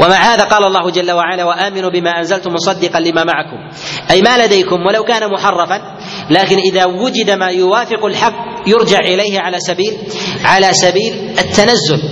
[0.00, 3.70] ومع هذا قال الله جل وعلا وآمنوا بما أنزلت مصدقا لما معكم.
[4.10, 5.98] أي ما لديكم ولو كان محرفا
[6.30, 9.96] لكن إذا وجد ما يوافق الحق يرجع إليه على سبيل
[10.44, 12.02] على سبيل التنزل.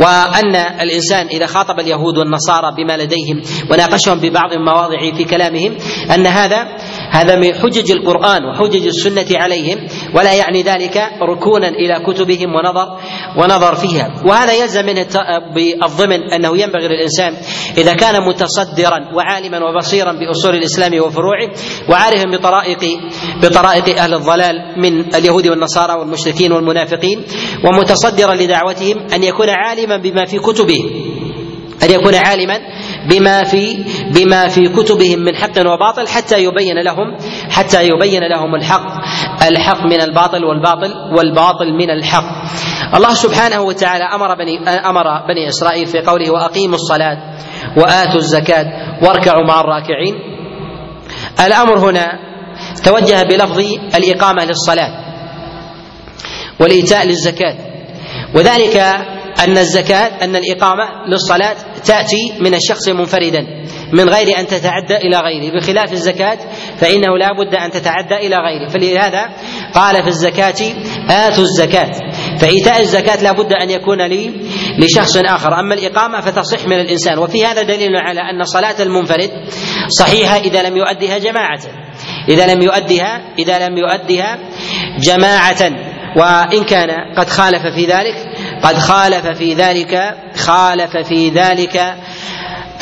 [0.00, 5.76] وأن الإنسان إذا خاطب اليهود والنصارى بما لديهم وناقشهم ببعض المواضع في كلامهم
[6.14, 6.68] أن هذا
[7.10, 9.78] هذا من حجج القرآن وحجج السنة عليهم
[10.14, 12.98] ولا يعني ذلك ركونا إلى كتبهم ونظر
[13.38, 14.22] ونظر فيها.
[14.24, 15.06] وهذا يلزم منه
[15.54, 17.34] بالضمن أنه ينبغي للإنسان
[17.78, 21.48] إذا كان متصدرا وعالما وبصيرا بأصول الإسلام وفروعه
[21.90, 22.78] وعارفا بطرائق
[23.42, 27.22] بطرائق أهل الضلال من اليهود والنصارى والمشركين والمنافقين
[27.64, 30.90] ومتصدرا لدعوتهم أن يكون عالما بما في كتبهم
[31.82, 32.58] أن يكون عالما
[33.08, 37.16] بما في بما في كتبهم من حق وباطل حتى يبين لهم
[37.50, 38.86] حتى يبين لهم الحق
[39.48, 42.24] الحق من الباطل والباطل والباطل من الحق.
[42.94, 47.18] الله سبحانه وتعالى أمر بني أمر بني إسرائيل في قوله وأقيموا الصلاة
[47.76, 48.66] وآتوا الزكاة
[49.02, 50.14] واركعوا مع الراكعين.
[51.46, 52.18] الأمر هنا
[52.84, 53.58] توجه بلفظ
[53.94, 54.90] الإقامة للصلاة
[56.60, 57.56] والإيتاء للزكاة
[58.34, 58.76] وذلك
[59.44, 63.46] أن الزكاة أن الإقامة للصلاة تأتي من الشخص منفردا
[63.92, 65.56] من غير أن تتعدى إلى غيره.
[65.56, 66.38] بخلاف الزكاة
[66.78, 68.68] فإنه لا بد أن تتعدى إلى غيره.
[68.68, 69.28] فلهذا
[69.74, 70.74] قال في الزكاة
[71.10, 71.92] آتوا الزكاة.
[72.38, 74.32] فإيتاء الزكاة لا بد أن يكون لي
[74.78, 75.60] لشخص آخر.
[75.60, 77.18] أما الإقامة فتصح من الإنسان.
[77.18, 79.30] وفي هذا دليل على أن صلاة المنفرد
[79.98, 81.60] صحيحة إذا لم يؤدها جماعة.
[82.28, 84.38] إذا لم يؤدها إذا لم يؤدها
[85.00, 85.95] جماعة.
[86.16, 88.14] وإن كان قد خالف في ذلك
[88.62, 91.94] قد خالف في ذلك خالف في ذلك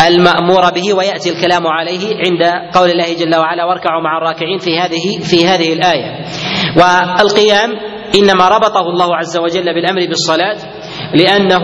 [0.07, 5.23] المأمور به ويأتي الكلام عليه عند قول الله جل وعلا واركعوا مع الراكعين في هذه
[5.23, 6.25] في هذه الآية
[6.77, 7.71] والقيام
[8.19, 10.57] إنما ربطه الله عز وجل بالأمر بالصلاة
[11.15, 11.63] لأنه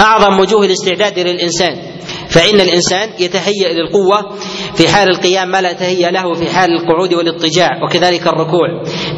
[0.00, 1.76] أعظم وجوه الاستعداد للإنسان.
[2.30, 4.36] فإن الإنسان يتهيأ للقوة
[4.74, 8.68] في حال القيام ما لا تهيأ له في حال القعود والاضطجاع وكذلك الركوع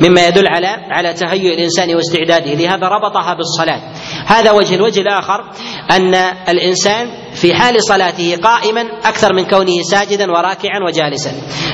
[0.02, 3.80] مما يدل على على تهيؤ الإنسان واستعداده لهذا ربطها بالصلاة.
[4.26, 5.44] هذا وجه الوجه الآخر
[5.90, 6.14] أن
[6.48, 7.08] الإنسان
[7.42, 11.32] في حال صلاته قائما أكثر من كونه ساجدا وراكعا وجالسا.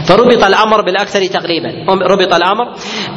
[0.09, 1.71] فربط الأمر بالأكثر تقريبا.
[1.89, 2.65] ربط الأمر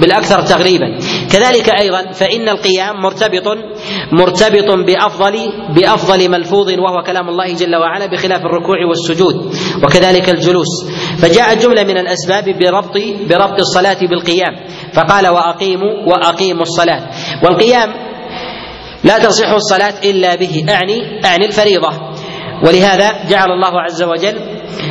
[0.02, 0.98] بالأكثر تقريبا.
[1.32, 3.48] كذلك أيضا فإن القيام مرتبط
[4.12, 5.36] مرتبط بأفضل
[5.76, 9.36] بأفضل ملفوظ وهو كلام الله جل وعلا بخلاف الركوع والسجود
[9.84, 10.72] وكذلك الجلوس.
[11.22, 12.98] فجاءت جملة من الأسباب بربط
[13.30, 14.54] بربط الصلاة بالقيام.
[14.94, 17.10] فقال وأقيموا وأقيموا الصلاة.
[17.44, 18.12] والقيام
[19.04, 20.66] لا تصح الصلاة إلا به.
[20.70, 22.11] أعني أعني الفريضة.
[22.65, 24.39] ولهذا جعل الله عز وجل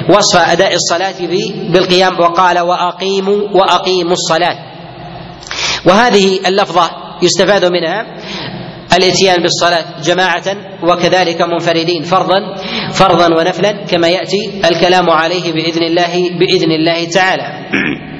[0.08, 1.14] وصف أداء الصلاة
[1.72, 4.56] بالقيام وقال وأقيموا وأقيموا الصلاة.
[5.86, 6.90] وهذه اللفظة
[7.22, 8.06] يستفاد منها
[8.96, 12.40] الاتيان بالصلاة جماعة وكذلك منفردين فرضا
[12.92, 17.70] فرضا ونفلا كما يأتي الكلام عليه بإذن الله بإذن الله تعالى.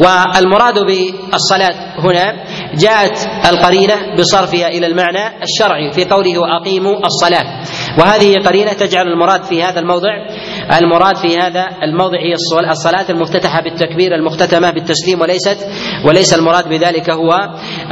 [0.00, 2.44] والمراد بالصلاة هنا
[2.74, 3.18] جاءت
[3.52, 7.64] القرينة بصرفها إلى المعنى الشرعي في قوله وأقيموا الصلاة.
[7.98, 10.10] وهذه قرينة تجعل المراد في هذا الموضع
[10.82, 12.34] المراد في هذا الموضع هي
[12.70, 15.66] الصلاة المفتتحة بالتكبير المختتمة بالتسليم وليست
[16.04, 17.30] وليس المراد بذلك هو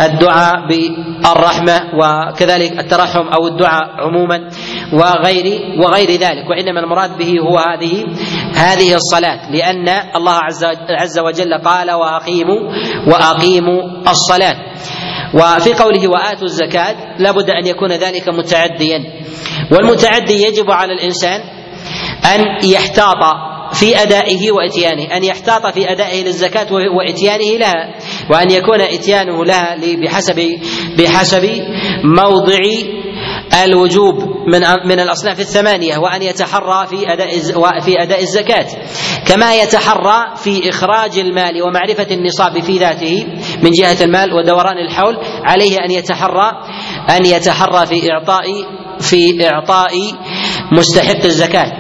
[0.00, 4.50] الدعاء بالرحمة وكذلك الترحم أو الدعاء عموما
[4.92, 6.50] وغير وغير ذلك.
[6.50, 8.04] وإنما المراد به هو هذه
[8.54, 10.40] هذه الصلاة لأن الله
[10.90, 12.60] عز وجل قال وأقيموا
[13.06, 14.56] وأقيموا الصلاة
[15.34, 18.98] وفي قوله وآتوا الزكاة لابد أن يكون ذلك متعديا.
[19.72, 21.40] والمتعدي يجب على الإنسان
[22.34, 23.16] أن يحتاط
[23.72, 27.94] في أدائه وإتيانه أن يحتاط في أدائه للزكاة وإتيانه لها
[28.30, 30.58] وأن يكون إتيانه لها بحسب
[30.98, 31.44] بحسب
[32.04, 32.58] موضع
[33.64, 34.35] الوجوب.
[34.46, 37.38] من من الأصناف الثمانية وأن يتحرى في أداء
[37.80, 38.66] في أداء الزكاة.
[39.26, 43.26] كما يتحرى في إخراج المال ومعرفة النصاب في ذاته
[43.62, 46.52] من جهة المال ودوران الحول عليه أن يتحرى
[47.10, 48.44] أن يتحرى في اعطاء
[49.00, 49.92] في إعطاء
[50.72, 51.72] مستحق الزكاة.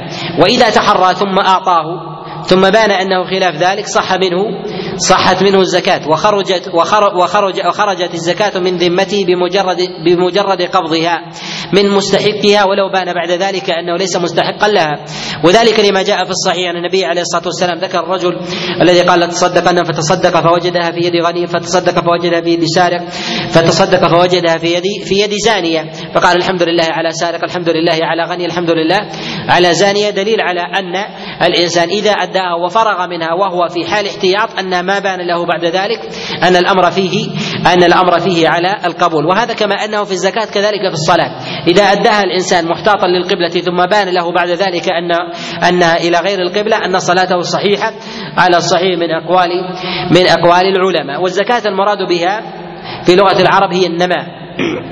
[0.42, 4.44] وإذا تحرى ثم أعطاه ثم بان أنه خلاف ذلك صح منه
[4.96, 6.08] صحت منه الزكاة.
[6.08, 11.22] وخرجت وخرج وخرجت الزكاة من ذمته بمجرد بمجرد قبضها.
[11.72, 15.04] من مستحقها ولو بان بعد ذلك أنه ليس مستحقا لها.
[15.44, 18.38] وذلك لما جاء في الصحيح أن النبي عليه الصلاة والسلام ذكر الرجل
[18.82, 23.08] الذي قال تصدقن فتصدق فوجدها في يد غني فتصدق فوجدها في يد سارق
[23.50, 25.90] فتصدق فوجدها في يد في يد زانية.
[26.14, 28.98] فقال الحمد لله على سارق الحمد لله على غني الحمد لله
[29.48, 30.10] على زانية.
[30.10, 30.94] دليل على أن
[31.42, 36.00] الإنسان إذا أداها وفرغ منها وهو في حال احتياط أن ما بان له بعد ذلك
[36.42, 37.28] أن الأمر فيه
[37.66, 39.26] أن الأمر فيه على القبول.
[39.26, 41.30] وهذا كما أنه في الزكاة كذلك في الصلاة.
[41.68, 45.10] إذا أداها الإنسان محتاطا للقبلة ثم بان له بعد ذلك أن
[45.68, 47.92] انها إلى غير القبلة أن صلاته صحيحة
[48.36, 49.48] على الصحيح من أقوال
[50.10, 51.22] من أقوال العلماء.
[51.22, 52.40] والزكاة المراد بها
[53.06, 54.26] في لغة العرب هي النماء.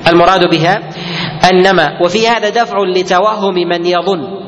[0.07, 0.79] المراد بها
[1.51, 2.03] النماء.
[2.03, 4.44] وفي هذا دفع لتوهم من يظن.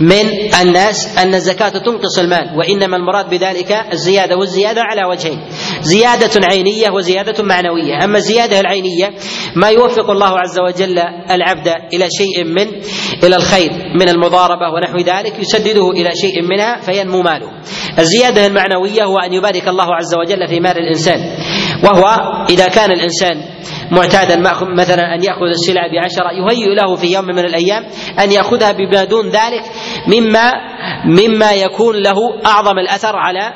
[0.00, 5.40] من الناس أن الزكاة تنقص المال وإنما المراد بذلك الزيادة والزيادة على وجهين
[5.80, 8.04] زيادة عينية وزيادة معنوية.
[8.04, 9.14] أما الزيادة العينية
[9.56, 10.98] ما يوفق الله عز وجل
[11.30, 12.66] العبد إلى شيء من
[13.24, 17.50] إلى الخير من المضاربة ونحو ذلك يسدده إلى شيء منها فينمو ماله.
[17.98, 21.20] الزيادة المعنوية هو أن يبارك الله عز وجل في مال الإنسان.
[21.84, 22.04] وهو
[22.50, 23.40] إذا كان الإنسان
[23.90, 27.84] معتادا مثلا أن يأخذ السلع بعشرة يهيئ له في يوم من الأيام
[28.20, 29.62] أن يأخذها بما دون ذلك
[30.06, 30.52] مما
[31.04, 33.52] مما يكون له أعظم الأثر على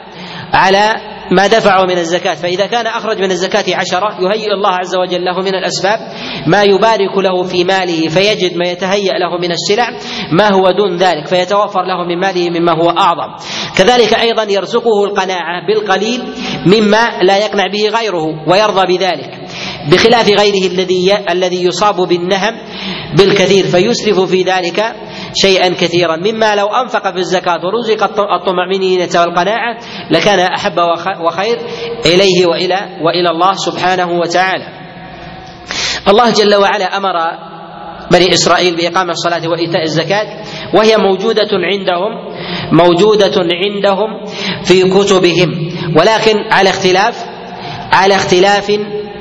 [0.52, 0.96] على
[1.30, 2.34] ما دفعه من الزكاة.
[2.34, 5.98] فإذا كان أخرج من الزكاة عشرة يهيئ الله عز وجل له من الأسباب.
[6.46, 9.90] ما يبارك له في ماله فيجد ما يتهيأ له من السلع
[10.32, 13.36] ما هو دون ذلك فيتوفر له من ماله مما هو أعظم.
[13.76, 16.22] كذلك أيضا يرزقه القناعة بالقليل
[16.66, 19.30] مما لا يقنع به غيره ويرضى بذلك.
[19.92, 22.54] بخلاف غيره الذي الذي يصاب بالنهم
[23.18, 24.96] بالكثير فيسرف في ذلك
[25.34, 29.76] شيئا كثيرا مما لو أنفق في الزكاة ورزق الطمأنينة والقناعة
[30.10, 30.78] لكان أحب
[31.26, 31.58] وخير
[32.06, 34.66] إليه والى وإلى الله سبحانه وتعالى.
[36.08, 37.12] الله جل وعلا أمر
[38.10, 40.42] بني إسرائيل باقامه الصلاة وإيتاء الزكاة
[40.74, 42.12] وهي موجودة عندهم
[42.72, 44.24] موجودة عندهم
[44.64, 47.24] في كتبهم ولكن على اختلاف
[47.92, 48.66] على اختلاف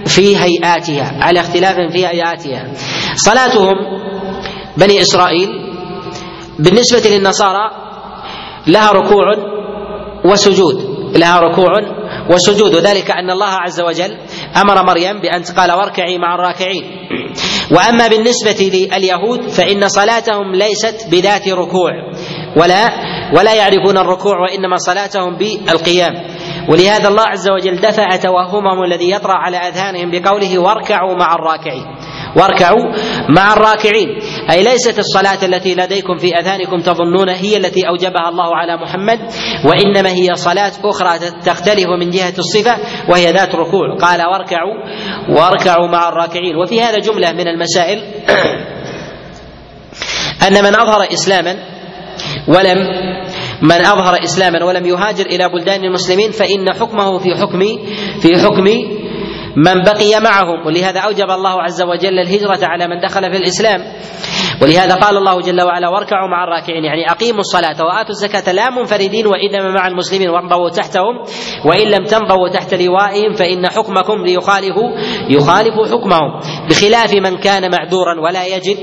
[0.06, 2.68] في هيئاتها على اختلاف في هيئاتها
[3.16, 3.76] صلاتهم
[4.78, 5.69] بني إسرائيل
[6.60, 7.72] بالنسبة للنصارى
[8.68, 9.26] لها ركوع
[10.26, 11.72] وسجود لها ركوع
[12.34, 12.76] وسجود.
[12.76, 14.18] وذلك أن الله عز وجل
[14.62, 16.84] أمر مريم بأن قال واركعي مع الراكعين.
[17.72, 21.92] وأما بالنسبة لليهود فإن صلاتهم ليست بذات ركوع
[22.58, 22.90] ولا
[23.38, 26.14] ولا يعرفون الركوع وإنما صلاتهم بالقيام.
[26.70, 31.86] ولهذا الله عز وجل دفع توهمهم الذي يطرأ على أذهانهم بقوله واركعوا مع الراكعين.
[32.36, 32.84] واركعوا
[33.30, 34.08] مع الراكعين.
[34.52, 39.20] أي ليست الصلاة التي لديكم في اذهانكم تظنون هي التي أوجبها الله على محمد
[39.66, 42.78] وإنما هي صلاة أخرى تختلف من جهة الصفة
[43.10, 43.98] وهي ذات ركوع.
[44.02, 44.76] قال واركعوا
[45.30, 46.56] واركعوا مع الراكعين.
[46.56, 48.00] وفي هذا جملة من المسائل
[50.48, 51.56] أن من أظهر إسلاما
[52.48, 52.78] ولم
[53.62, 57.60] من أظهر إسلاما ولم يهاجر إلى بلدان المسلمين فإن حكمه في حكم
[58.22, 58.66] في حكم
[59.56, 60.66] من بقي معهم.
[60.66, 63.80] ولهذا أوجب الله عز وجل الهجرة على من دخل في الإسلام.
[64.62, 66.84] ولهذا قال الله جل وعلا واركعوا مع الراكعين.
[66.84, 68.54] يعني أقيموا الصلاة وآتوا الزكاة.
[68.54, 70.30] لا منفردين وإنما مع المسلمين.
[70.30, 71.16] وانضوا تحتهم.
[71.66, 74.90] وإن لم تنضوا تحت لوائهم فإن حكمكم ليخالفوا
[75.30, 76.40] يخالف حكمهم.
[76.70, 78.78] بخلاف من كان معذورا ولا يجد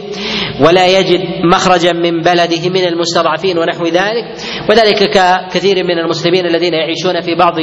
[0.60, 1.20] ولا يجد
[1.52, 4.24] مخرجا من بلده من المستضعفين ونحو ذلك.
[4.70, 7.54] وذلك ككثير من المسلمين الذين يعيشون في بعض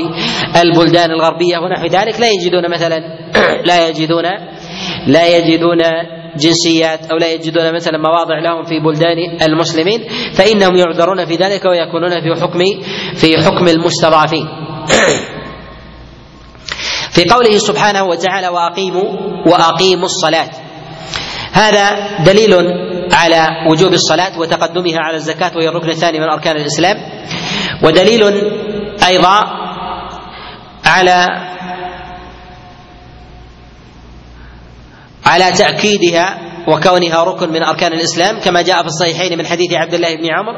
[0.64, 2.20] البلدان الغربية ونحو ذلك.
[2.20, 2.93] لا يجدون مثلا
[3.70, 4.24] لا يجدون
[5.08, 5.82] لا يجدون
[6.38, 12.22] جنسيات أو لا يجدون مثلا مواضع لهم في بلدان المسلمين فإنهم يعذرون في ذلك ويكونون
[12.22, 12.60] في حكم
[13.16, 14.48] في حكم المستضعفين.
[17.16, 19.04] في قوله سبحانه وتعالى واقيموا
[19.46, 20.50] وأقيموا الصلاة
[21.54, 22.54] هذا دليل
[23.14, 26.98] على وجوب الصلاة وتقدمها على الزكاة وهي الركن الثاني من أركان الإسلام
[27.84, 28.24] ودليل
[29.08, 29.40] أيضا
[30.86, 31.28] على
[35.26, 40.16] على تأكيدها وكونها ركن من أركان الإسلام كما جاء في الصحيحين من حديث عبد الله
[40.16, 40.54] بن عمر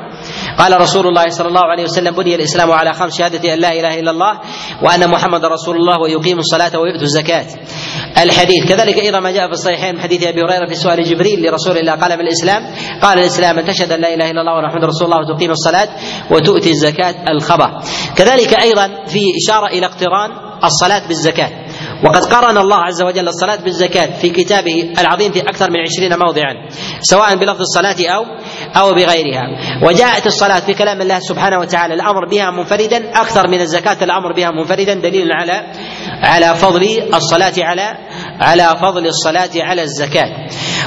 [0.58, 4.00] قال رسول الله صلى الله عليه وسلم بني الإسلام على خمس شهادة أن لا إله
[4.00, 4.40] إلا الله
[4.84, 7.46] وأن محمد رسول الله ويقيم الصلاة ويؤتوا الزكاة
[8.18, 11.78] الحديث كذلك أيضا ما جاء في الصحيحين من حديث أبي هريرة في سؤال جبريل لرسول
[11.78, 12.64] الله قال ما الاسلام؟
[13.02, 15.90] قال الإسلام أن تشهد أن لا إله إلا الله وأن محمد رسول الله وتقيم الصلاة
[16.32, 17.80] وتؤتي الزكاة الخبر
[18.16, 20.30] كذلك أيضا في إشارة إلى اقتران
[20.64, 21.65] الصلاة بالزكاة
[22.04, 26.54] وقد قرن الله عز وجل الصلاة بالزكاة في كتابه العظيم في أكثر من عشرين موضعا
[27.02, 28.24] سواء بلفظ الصلاة أو
[28.78, 29.44] أو بغيرها.
[29.84, 34.52] وجاءت الصلاة في كلام الله سبحانه وتعالى الأمر بها منفردا أكثر من الزكاة الأمر بها
[34.52, 35.72] منفردا دليل على
[36.24, 36.84] على فضل
[37.14, 37.98] الصلاة على
[38.40, 40.32] على فضل الصلاة على الزكاة.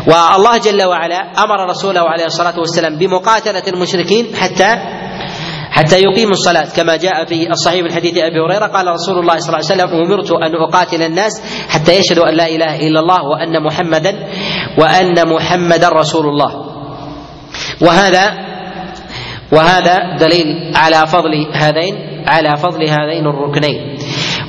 [0.07, 4.77] والله جل وعلا أمر رسوله عليه الصلاة والسلام بمقاتلة المشركين حتى
[5.79, 9.49] حتى يقيموا الصلاة كما جاء في الصحيح من حديث أبي هريرة قال رسول الله صلى
[9.49, 13.63] الله عليه وسلم أمرت أن أقاتل الناس حتى يشهدوا أن لا إله إلا الله وأن
[13.63, 14.29] محمدا
[14.79, 16.53] وأن محمدا رسول الله.
[17.83, 18.25] وهذا
[19.53, 21.95] وهذا دليل على فضل هذين
[22.27, 23.99] على فضل هذين الركنين.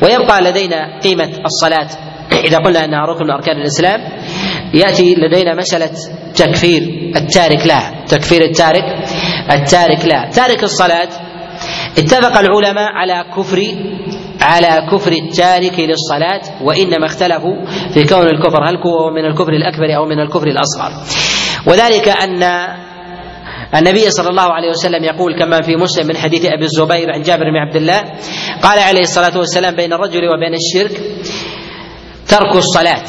[0.03, 1.89] ويبقى لدينا قيمة الصلاة.
[2.31, 3.99] إذا قلنا أنها ركن من أركان الإسلام
[4.73, 5.91] يأتي لدينا مسألة
[6.35, 6.81] تكفير
[7.15, 8.83] التارك لها تكفير التارك.
[9.51, 11.09] التارك لها تارك الصلاة
[11.97, 13.61] اتفق العلماء على كفر
[14.41, 20.05] على كفر التارك للصلاة وإنما اختلفوا في كون الكفر هل هو من الكفر الأكبر أو
[20.05, 20.91] من الكفر الأصغر.
[21.67, 22.43] وذلك أن
[23.75, 27.43] النبي صلى الله عليه وسلم يقول كما في مسلم من حديث أبي الزبير عن جابر
[27.43, 28.03] بن عبد الله
[28.63, 31.01] قال عليه الصلاة والسلام بين الرجل وبين الشرك
[32.27, 33.05] ترك الصلاة.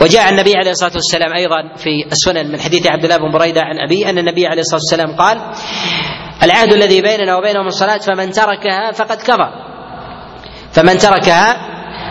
[0.00, 3.78] وجاء النبي عليه الصلاة والسلام أيضا في السنن من حديث عبد الله بن بريدة عن
[3.78, 5.38] أبي أن النبي عليه الصلاة والسلام قال
[6.42, 9.50] العهد الذي بيننا وبينهم الصلاة فمن تركها فقد كفر.
[10.72, 11.56] فمن تركها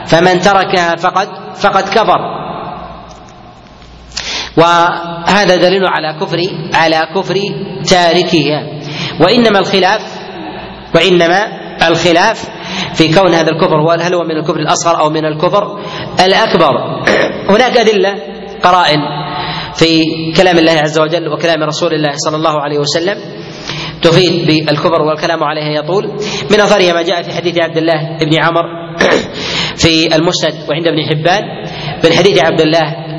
[0.05, 2.41] فمن تركها فقد فقد كفر.
[4.57, 6.39] وهذا دليل على كفر
[6.73, 7.35] على كفر
[7.89, 8.63] تاركها
[9.19, 10.01] وإنما الخلاف
[10.95, 11.47] وإنما
[11.87, 12.49] الخلاف
[12.93, 15.79] في كون هذا الكفر هل هو من الكفر الأصغر أو من الكفر
[16.25, 16.71] الأكبر؟
[17.53, 18.15] هناك أدلة
[18.63, 18.99] قرائن
[19.75, 20.03] في
[20.37, 23.17] كلام الله عز وجل وكلام رسول الله صلى الله عليه وسلم
[24.01, 26.07] تفيد بالكفر والكلام عليها يطول.
[26.51, 28.65] من أثرها ما جاء في حديث عبد الله بن عمر
[29.81, 31.43] في المسند وعند ابن حبان.
[32.03, 33.10] من حديث عبد الله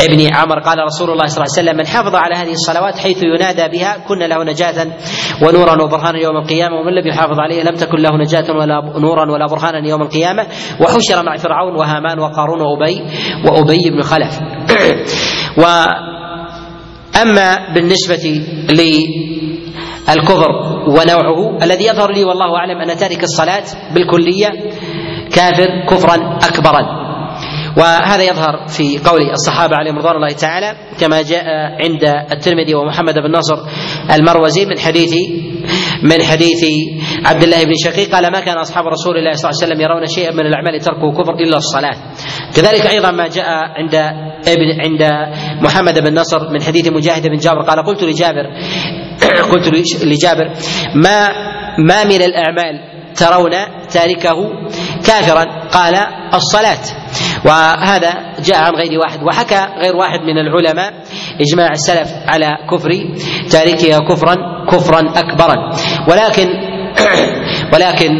[0.00, 3.22] ابن عمر قال رسول الله صلى الله عليه وسلم من حافظ على هذه الصلوات حيث
[3.22, 4.86] ينادى بها كن له نجاة
[5.42, 9.46] ونورا وبرهانا يوم القيامة ومن لم يحافظ عليه لم تكن له نجاة ولا نورا ولا
[9.46, 10.46] برهانا يوم القيامة.
[10.80, 13.02] وحشر مع فرعون وهامان وقارون وأبي
[13.44, 14.40] وأبي بن خلف.
[15.62, 15.64] و
[17.22, 18.42] أما بالنسبة
[20.08, 20.50] للكفر
[20.88, 24.48] ونوعه الذي يظهر لي والله أعلم أن تارك الصلاة بالكلية
[25.32, 27.07] كافر كفرا أكبرا.
[27.76, 31.44] وهذا يظهر في قول الصحابة عليهم رضوان الله تعالى كما جاء
[31.84, 33.56] عند الترمذي ومحمد بن نصر
[34.14, 35.14] المروزي من حديث
[36.02, 36.64] من حديث
[37.24, 40.06] عبد الله بن شقيق قال ما كان أصحاب رسول الله صلى الله عليه وسلم يرون
[40.06, 41.96] شيئا من الأعمال تركه كفر إلا الصلاة.
[42.56, 43.94] كذلك أيضا ما جاء عند
[44.48, 45.02] ابن عند
[45.62, 48.46] محمد بن نصر من حديث مجاهد بن جابر قال قلت لجابر
[49.52, 49.68] قلت
[50.04, 50.52] لجابر
[50.94, 51.28] ما
[51.78, 53.50] ما من الأعمال ترون
[53.90, 54.36] تاركه
[55.06, 55.94] كافرا؟ قال
[56.34, 57.07] الصلاة.
[57.44, 60.92] وهذا جاء عن غير واحد وحكى غير واحد من العلماء
[61.40, 62.90] إجماع السلف على كفر
[63.50, 64.36] تاركها كفرا
[64.72, 65.56] كفرا أكبرا.
[66.08, 66.48] ولكن
[67.74, 68.10] ولكن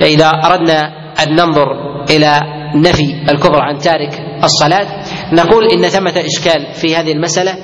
[0.00, 0.80] إذا أردنا
[1.22, 1.66] أن ننظر
[2.10, 2.40] إلى
[2.74, 4.10] نفي الكفر عن تارك
[4.44, 4.86] الصلاة
[5.32, 7.56] نقول إن ثمة إشكال في هذه المسألة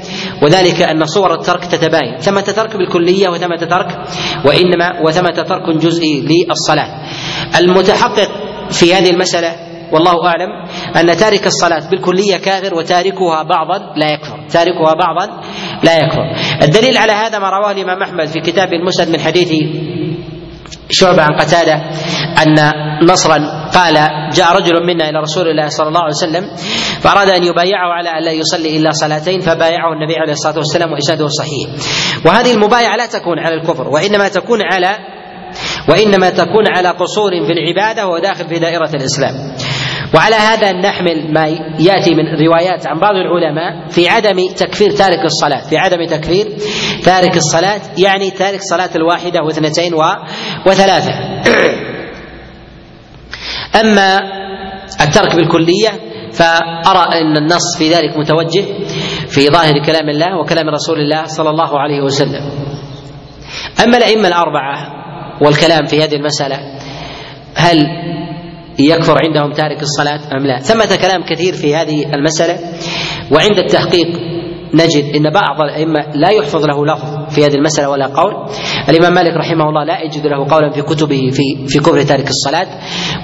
[0.42, 2.18] وذلك أن صور الترك تتباين.
[2.18, 3.98] ثمة ترك بالكلية وثمة ترك
[4.44, 7.02] وإنما وثمة ترك جزئي للصلاة.
[7.58, 8.28] المتحقق
[8.70, 10.51] في هذه المسألة والله أعلم
[10.97, 14.49] أن تارك الصلاة بالكلية كافر وتاركها بعضا لا يكفر.
[14.51, 15.40] تاركها بعضا
[15.82, 16.24] لا يكفر.
[16.62, 19.53] الدليل على هذا ما رواه الإمام أحمد في كتاب المسند من حديث
[20.90, 21.74] شعبة عن قتادة
[22.43, 22.72] أن
[23.11, 23.38] نصرا
[23.74, 23.95] قال
[24.32, 26.51] جاء رجل منا إلى رسول الله صلى الله عليه وسلم
[27.01, 31.28] فأراد أن يبايعه على أن لا يصلي إلا صلاتين فبايعه النبي عليه الصلاة والسلام وإسناده
[31.28, 31.68] صحيح.
[32.26, 34.97] وهذه المبايعة لا تكون على الكفر وإنما تكون على
[35.88, 39.34] وإنما تكون على قصور في العبادة وهو داخل في دائرة الإسلام.
[40.14, 41.46] وعلى هذا نحمل ما
[41.78, 46.46] يأتي من روايات عن بعض العلماء في عدم تكفير تارك الصلاة، في عدم تكفير
[47.04, 49.94] تارك الصلاة يعني تارك صلاة الواحدة واثنتين
[50.66, 51.12] وثلاثة.
[53.80, 54.20] أما
[55.00, 55.90] الترك بالكلية
[56.32, 58.64] فأرى أن النص في ذلك متوجه
[59.28, 62.50] في ظاهر كلام الله وكلام رسول الله صلى الله عليه وسلم.
[63.84, 65.02] أما الأئمة الأربعة
[65.40, 66.56] والكلام في هذه المسألة
[67.54, 67.78] هل
[68.90, 70.58] يكفر عندهم تارك الصلاة أم لا.
[70.58, 72.58] ثمة كلام كثير في هذه المسألة.
[73.32, 74.06] وعند التحقيق
[74.74, 78.32] نجد أن بعض الأئمة لا يحفظ له لفظ في هذه المسألة ولا قول.
[78.88, 82.66] الإمام مالك رحمه الله لا يجد له قولا في كتبه في في كفر تارك الصلاة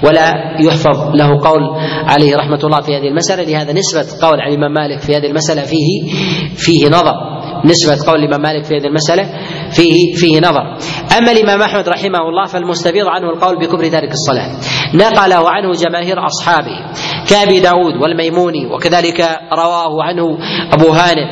[0.03, 1.61] ولا يحفظ له قول
[2.05, 3.43] عليه رحمة الله في هذه المسألة.
[3.43, 6.11] لهذا نسبة قول عن الإمام مالك في هذه المسألة فيه
[6.55, 7.38] فيه نظر.
[7.65, 9.23] نسبة قول الإمام مالك في هذه المسألة
[9.71, 10.77] فيه فيه نظر.
[11.17, 14.49] أما الإمام أحمد رحمه الله فالمستفيض عنه القول بكفر تارك الصلاة.
[14.93, 16.85] نقله عنه جماهير أصحابه
[17.29, 20.37] كأبي داود والميموني وكذلك رواه عنه
[20.73, 21.25] أبو هانئ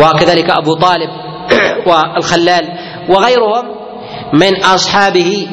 [0.00, 1.10] وكذلك أبو طالب
[1.88, 2.64] والخلال
[3.08, 3.64] وغيرهم
[4.32, 5.48] من أصحابه.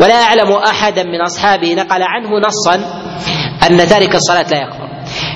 [0.00, 2.74] ولا أعلم أحدا من أصحابه نقل عنه نصا
[3.70, 4.88] أن تارك الصلاة لا يكفر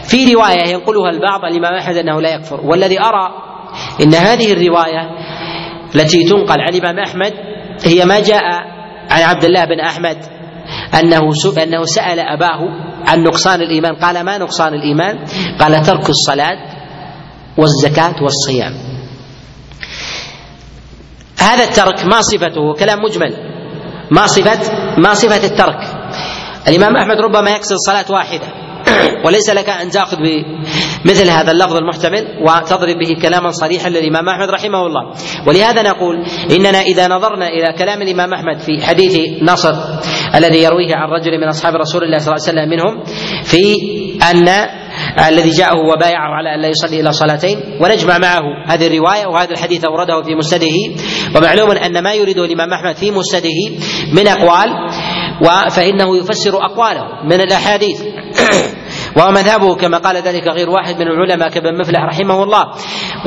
[0.04, 2.60] في رواية ينقلها البعض الإمام أحمد أنه لا يكفر.
[2.60, 3.51] والذي أرى
[4.00, 5.10] إن هذه الرواية
[5.94, 7.32] التي تنقل عن الإمام أحمد
[7.84, 8.42] هي ما جاء
[9.10, 10.16] عن عبد الله بن أحمد
[10.94, 11.20] أنه
[11.62, 12.60] أنه سأل أباه
[13.06, 13.94] عن نقصان الإيمان.
[13.94, 15.24] قال ما نقصان الإيمان؟
[15.60, 16.58] قال ترك الصلاة
[17.58, 18.72] والزكاة والصيام.
[21.38, 23.36] هذا الترك ما صفته؟ كلام مجمل.
[24.10, 24.60] ما صفة
[24.98, 25.80] ما صفة الترك.
[26.68, 28.46] الإمام أحمد ربما يقصد صلاة واحدة.
[29.26, 30.16] وليس لك أن تأخذ
[31.04, 35.12] بمثل هذا اللفظ المحتمل وتضرب به كلاما صريحا للإمام أحمد رحمه الله.
[35.46, 39.74] ولهذا نقول إننا إذا نظرنا إلى كلام الإمام أحمد في حديث نصر
[40.34, 43.04] الذي يرويه عن رجل من أصحاب رسول الله صلى الله عليه وسلم منهم
[43.44, 43.76] في
[44.30, 44.48] أن
[45.28, 49.84] الذي جاءه وبايعه على أن لا يصلي إلى صلاتين ونجمع معه هذه الرواية وهذا الحديث
[49.84, 51.02] أورده في مسنده.
[51.36, 53.82] ومعلوم أن ما يريده الإمام أحمد في مسنده
[54.12, 54.68] من أقوال
[55.70, 58.02] فانه يفسر أقواله من الأحاديث.
[59.16, 62.64] وهو مذهبه كما قال ذلك غير واحد من العلماء كابن مفلح رحمه الله.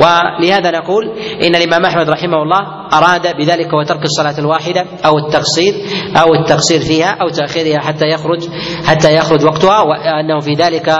[0.00, 1.04] ولهذا نقول
[1.42, 2.60] إن الإمام أحمد رحمه الله
[2.92, 5.74] أراد بذلك وترك الصلاة الواحدة أو التقصير
[6.16, 8.48] أو التقصير فيها أو تأخيرها حتى يخرج
[8.84, 10.96] حتى يخرج وقتها وأنه في ذلك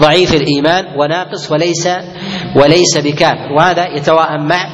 [0.00, 1.88] ضعيف الإيمان وناقص وليس
[2.56, 4.64] وليس بكافر وهذا يتواءم مع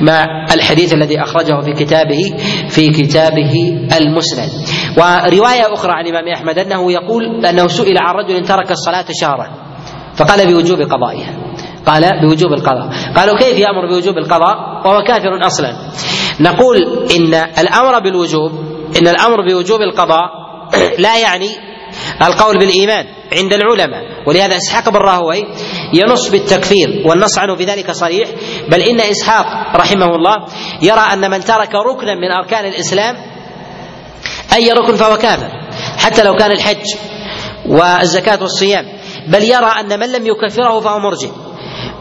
[0.00, 0.24] مع
[0.54, 2.36] الحديث الذي أخرجه في كتابه
[2.68, 4.50] في كتابه المسند.
[4.98, 9.50] ورواية أخرى عن الإمام أحمد أنه يقول أنه سئل عن رجل ترك الصلاة شهرا
[10.16, 11.34] فقال بوجوب قضائها.
[11.86, 12.88] قال بوجوب القضاء.
[13.16, 15.76] قالوا كيف يأمر بوجوب القضاء؟ وهو كافر أصلا.
[16.40, 16.76] نقول
[17.16, 18.52] إن الأمر بالوجوب
[19.00, 20.44] إن الأمر بوجوب القضاء
[21.04, 21.48] لا يعني
[22.22, 25.44] القول بالإيمان عند العلماء ولهذا إسحاق بن راهوي
[25.92, 28.28] ينص بالتكفير والنص عنه في ذلك صريح
[28.68, 30.46] بل إن إسحاق رحمه الله
[30.82, 33.16] يرى أن من ترك ركنا من أركان الإسلام
[34.54, 35.48] أي ركن فهو كافر
[35.98, 36.84] حتى لو كان الحج
[37.68, 38.84] والزكاة والصيام
[39.28, 41.30] بل يرى أن من لم يكفره فهو مرجئ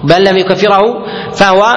[0.03, 0.81] بل لم يكفره
[1.33, 1.75] فهو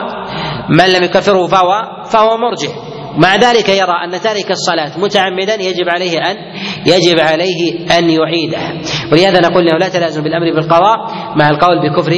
[0.69, 1.71] من لم يكفره فهو
[2.11, 2.71] فهو مرجئ.
[3.17, 6.37] مع ذلك يرى أن تارك الصلاة متعمدا يجب عليه ان
[6.87, 8.73] يجب عليه أن يعيدها
[9.13, 10.97] ولهذا نقول إنه لا تلازم بالأمر بالقضاء
[11.37, 12.13] مع القول بكفر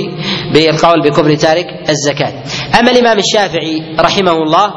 [0.54, 2.32] بالقول بكفر تارك الزكاة.
[2.80, 4.72] أما الإمام الشافعي رحمه الله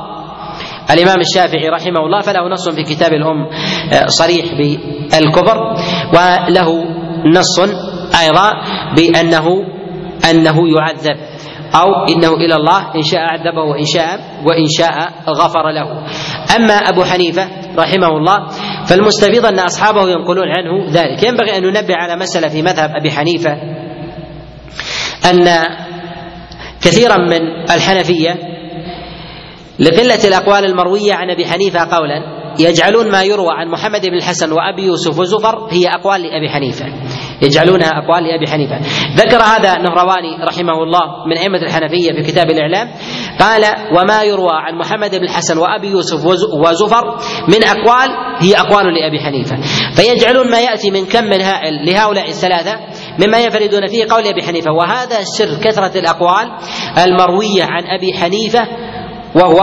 [0.92, 3.48] الإمام الشافعي رحمه الله فله نص في كتاب الأم
[4.08, 4.46] صريح
[5.12, 5.58] بالكفر
[6.14, 6.84] وله
[7.26, 7.60] نص
[8.22, 8.52] أيضا
[8.96, 9.48] بانه
[10.32, 11.18] أنه يعذب.
[11.76, 16.04] أو إنه إلى الله إن شاء عذبه وإن شاء وإن شاء غفر له.
[16.56, 17.48] أما أبو حنيفة
[17.78, 18.48] رحمه الله
[18.86, 21.24] فالمستفيض أن أصحابه ينقلون عنه ذلك.
[21.24, 23.52] ينبغي أن ننبه على مسألة في مذهب أبي حنيفة
[25.30, 25.48] أن
[26.82, 28.38] كثيرا من الحنفية
[29.80, 32.41] لقلة الأقوال المروية عن أبي حنيفة قولا.
[32.60, 36.86] يجعلون ما يروى عن محمد بن الحسن وأبي يوسف وزفر هي أقوال لأبي حنيفة.
[37.42, 38.80] يجعلونها أقوال لأبي حنيفة.
[39.16, 42.92] ذكر هذا النهرواني رحمه الله من أئمة الحنفية في كتاب الإعلام.
[43.40, 43.62] قال
[43.98, 46.26] وما يروى عن محمد بن الحسن وأبي يوسف
[46.66, 49.58] وزفر من أقوال هي أقوال لأبي حنيفة.
[49.96, 52.80] فيجعلون ما يأتي من كم من هائل لهؤلاء الثلاثة
[53.20, 54.72] مما يفردون فيه قول أبي حنيفة.
[54.72, 56.52] وهذا سر كثرة الأقوال
[56.98, 58.68] المروية عن أبي حنيفة
[59.36, 59.60] وهو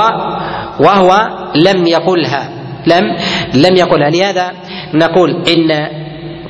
[0.80, 2.57] وهو لم يقلها.
[2.88, 3.16] لم
[3.54, 4.10] لم يقلها.
[4.10, 4.52] لهذا
[4.94, 5.88] نقول إن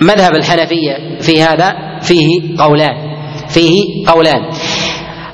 [0.00, 2.94] مذهب الحنفية في هذا فيه قولان
[3.48, 4.50] فيه قولان.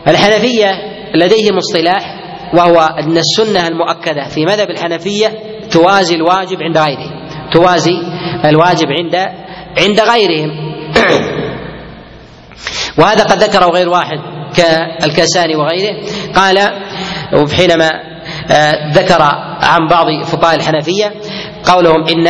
[0.08, 0.70] الحنفية
[1.14, 2.20] لديهم اصطلاح
[2.54, 5.32] وهو أن السنة المؤكدة في مذهب الحنفية
[5.70, 7.10] توازي الواجب عند غيره
[7.52, 7.98] توازي
[8.44, 9.16] الواجب عند
[9.78, 10.50] عند غيرهم.
[12.98, 14.18] وهذا قد ذكره غير واحد
[14.56, 15.96] كالكاساني وغيره
[16.34, 16.58] قال
[17.56, 17.90] حينما
[18.92, 19.22] ذكر
[19.62, 21.12] عن بعض فقهاء الحنفية
[21.64, 22.26] قولهم إن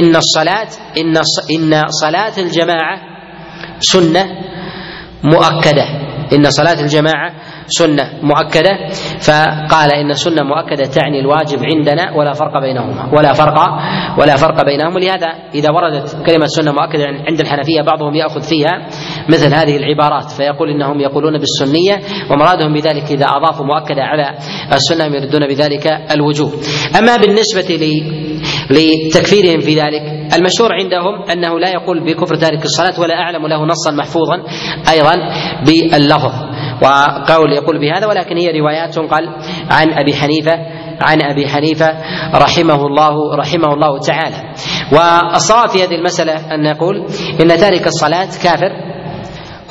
[0.00, 0.68] إن الصلاة
[1.00, 1.16] إن
[1.56, 3.00] إن صلاة الجماعة
[3.80, 4.26] سنة
[5.24, 5.84] مؤكدة.
[6.32, 7.32] إن صلاة الجماعة
[7.78, 8.70] سنة مؤكدة
[9.20, 13.10] فقال إن السنة مؤكدة تعني الواجب عندنا ولا فرق بينهما.
[13.16, 13.58] ولا فرق
[14.18, 14.98] ولا فرق بينهم.
[14.98, 18.86] لهذا إذا وردت كلمة سنة مؤكدة عند الحنفية بعضهم يأخذ فيها
[19.28, 22.00] مثل هذه العبارات فيقول إنهم يقولون بالسنية
[22.30, 24.38] ومرادهم بذلك إذا أضافوا مؤكدة على
[24.72, 26.52] السنة يردون بذلك الوجوب.
[26.98, 27.78] أما بالنسبة
[28.70, 30.02] لتكفيرهم في ذلك
[30.36, 34.42] المشهور عندهم أنه لا يقول بكفر تارك الصلاة ولا أعلم له نصا محفوظا
[34.90, 35.14] أيضا
[35.66, 36.51] باللفظ.
[36.82, 39.28] وقول يقول بهذا ولكن هي روايات قال
[39.70, 40.52] عن أبي حنيفة
[41.00, 41.88] عن أبي حنيفة
[42.34, 44.36] رحمه الله رحمه الله تعالى.
[44.92, 47.06] والصواب في هذه المسألة أن نقول
[47.40, 48.70] إن تارك الصلاة كافر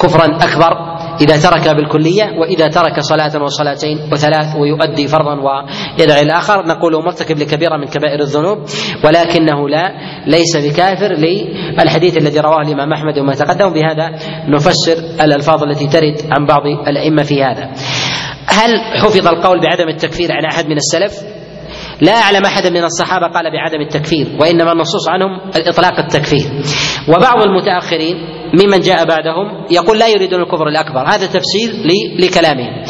[0.03, 0.74] كفرا أكبر
[1.22, 7.78] إذا ترك بالكلية وإذا ترك صلاة وصلاتين وثلاث ويؤدي فرضا ويدعي الآخر نقول مرتكب لكبيرة
[7.78, 8.57] من كبائر الذنوب
[9.05, 9.93] ولكنه لا
[10.28, 13.74] ليس بكافر للحديث الذي رواه الإمام أحمد وما تقدم.
[13.74, 14.09] بهذا
[14.47, 17.72] نفسر الألفاظ التي ترد عن بعض الأئمة في هذا.
[18.47, 21.14] هل حفظ القول بعدم التكفير عن أحد من السلف؟
[22.01, 26.45] لا أعلم أحدا من الصحابة قال بعدم التكفير وإنما النصوص عنهم الإطلاق التكفير.
[27.07, 31.08] وبعض المتأخرين ممن جاء بعدهم يقول لا يريدون الكفر الأكبر.
[31.08, 31.72] هذا تفسير
[32.20, 32.84] لكلامهم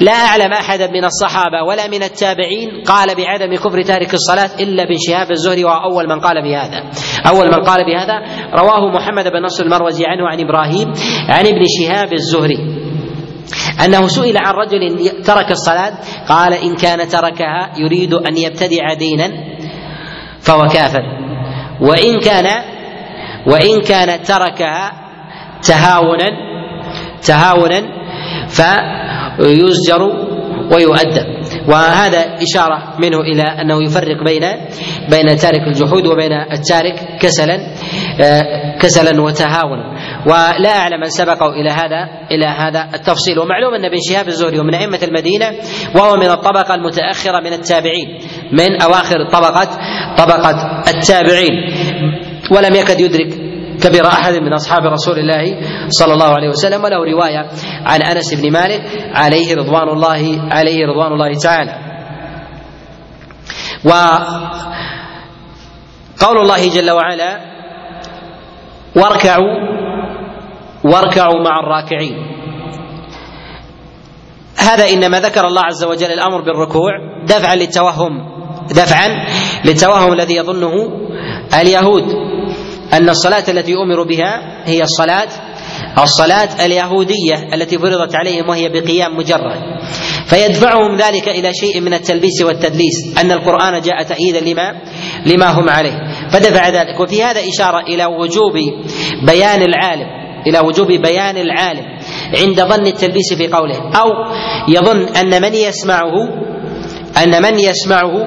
[0.00, 4.96] لا أعلم أحدا من الصحابة ولا من التابعين قال بعدم كفر تارك الصلاة إلا بن
[4.98, 6.84] شهاب الزهري وهو أول من قال بهذا.
[7.26, 8.14] أول من قال بهذا.
[8.54, 10.92] رواه محمد بن نصر المروزي عنه عن إبراهيم
[11.28, 12.58] عن ابن شهاب الزهري.
[13.84, 15.92] أنه سئل عن رجل ترك الصلاة
[16.28, 19.30] قال إن كان تركها يريد أن يبتدع دينا
[20.40, 21.02] فهو كافر.
[21.80, 22.64] وإن كان
[23.46, 25.07] وإن كان تركها
[25.68, 26.28] تهاونا
[27.26, 27.80] تهاونا
[28.48, 30.02] فيزجر
[30.72, 31.26] ويؤدب.
[31.68, 34.42] وهذا إشارة منه إلى أنه يفرق بين
[35.10, 37.56] بين تارك الجحود وبين التارك كسلا
[38.80, 39.84] كسلا وتهاونا.
[40.26, 43.38] ولا أعلم من سبقه إلى هذا إلى هذا التفصيل.
[43.38, 45.52] ومعلوم أن ابن شهاب الزهري من أئمة المدينة
[45.94, 48.18] وهو من الطبقة المتأخرة من التابعين
[48.52, 49.68] من أواخر طبقة
[50.18, 51.54] طبقة التابعين.
[52.50, 53.47] ولم يكد يدرك
[53.82, 57.48] كبر أحد من أصحاب رسول الله صلى الله عليه وسلم وله رواية
[57.86, 58.82] عن أنس بن مالك
[59.14, 61.78] عليه رضوان الله عليه رضوان الله تعالى.
[66.18, 67.40] وقول الله جل وعلا
[68.96, 69.68] واركعوا
[70.84, 72.16] واركعوا مع الراكعين
[74.58, 76.90] هذا إنما ذكر الله عز وجل الأمر بالركوع
[77.24, 78.28] دفعا للتوهم
[78.70, 79.08] دفعا
[79.64, 80.72] للتوهم الذي يظنه
[81.60, 82.27] اليهود
[82.92, 85.28] أن الصلاة التي أمروا بها هي الصلاة
[86.02, 89.58] الصلاة اليهودية التي فرضت عليهم وهي بقيام مجرد.
[90.26, 94.72] فيدفعهم ذلك إلى شيء من التلبيس والتدليس أن القرآن جاء تأييدا لما
[95.26, 96.08] لما هم عليه.
[96.30, 97.00] فدفع ذلك.
[97.00, 98.52] وفي هذا إشارة إلى وجوب
[99.26, 100.06] بيان العالم
[100.46, 101.84] إلى وجوب بيان العالم
[102.38, 103.76] عند ظن التلبيس في قوله.
[103.76, 104.08] أو
[104.68, 106.12] يظن أن من يسمعه
[107.22, 108.26] أن من يسمعه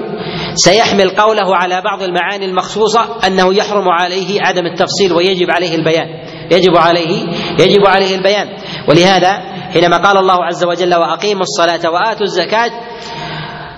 [0.53, 6.07] سيحمل قوله على بعض المعاني المخصوصة أنه يحرم عليه عدم التفصيل ويجب عليه البيان.
[6.51, 7.27] يجب عليه
[7.59, 8.47] يجب عليه البيان.
[8.89, 9.31] ولهذا
[9.73, 12.71] حينما قال الله عز وجل وأقيموا الصلاة وآتوا الزكاة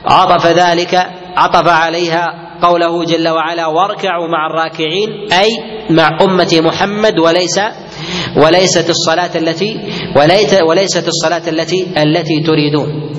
[0.06, 0.96] عطف ذلك
[1.38, 2.26] عطف عليها
[2.62, 5.50] قوله جل وعلا واركعوا مع الراكعين أي
[5.90, 7.60] مع أمة محمد وليس
[8.38, 9.80] وليست الصلاة التي
[10.70, 13.14] وليست الصلاة التي التي تريدون.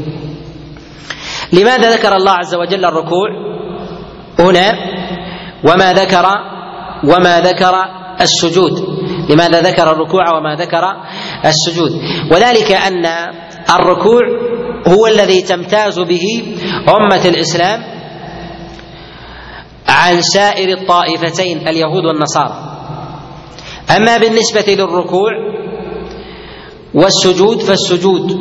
[1.52, 3.28] لماذا ذكر الله عز وجل الركوع
[4.38, 4.72] هنا؟
[5.68, 6.26] وما ذكر
[7.04, 7.74] وما ذكر
[8.20, 8.72] السجود.
[9.30, 10.82] لماذا ذكر الركوع وما ذكر
[11.44, 11.92] السجود؟
[12.32, 13.06] وذلك أن
[13.70, 14.22] الركوع
[14.86, 16.56] هو الذي تمتاز به
[16.88, 17.82] أمة الإسلام
[19.88, 22.54] عن سائر الطائفتين اليهود والنصارى.
[23.96, 25.30] أما بالنسبة للركوع
[26.94, 28.32] والسجود فالسجود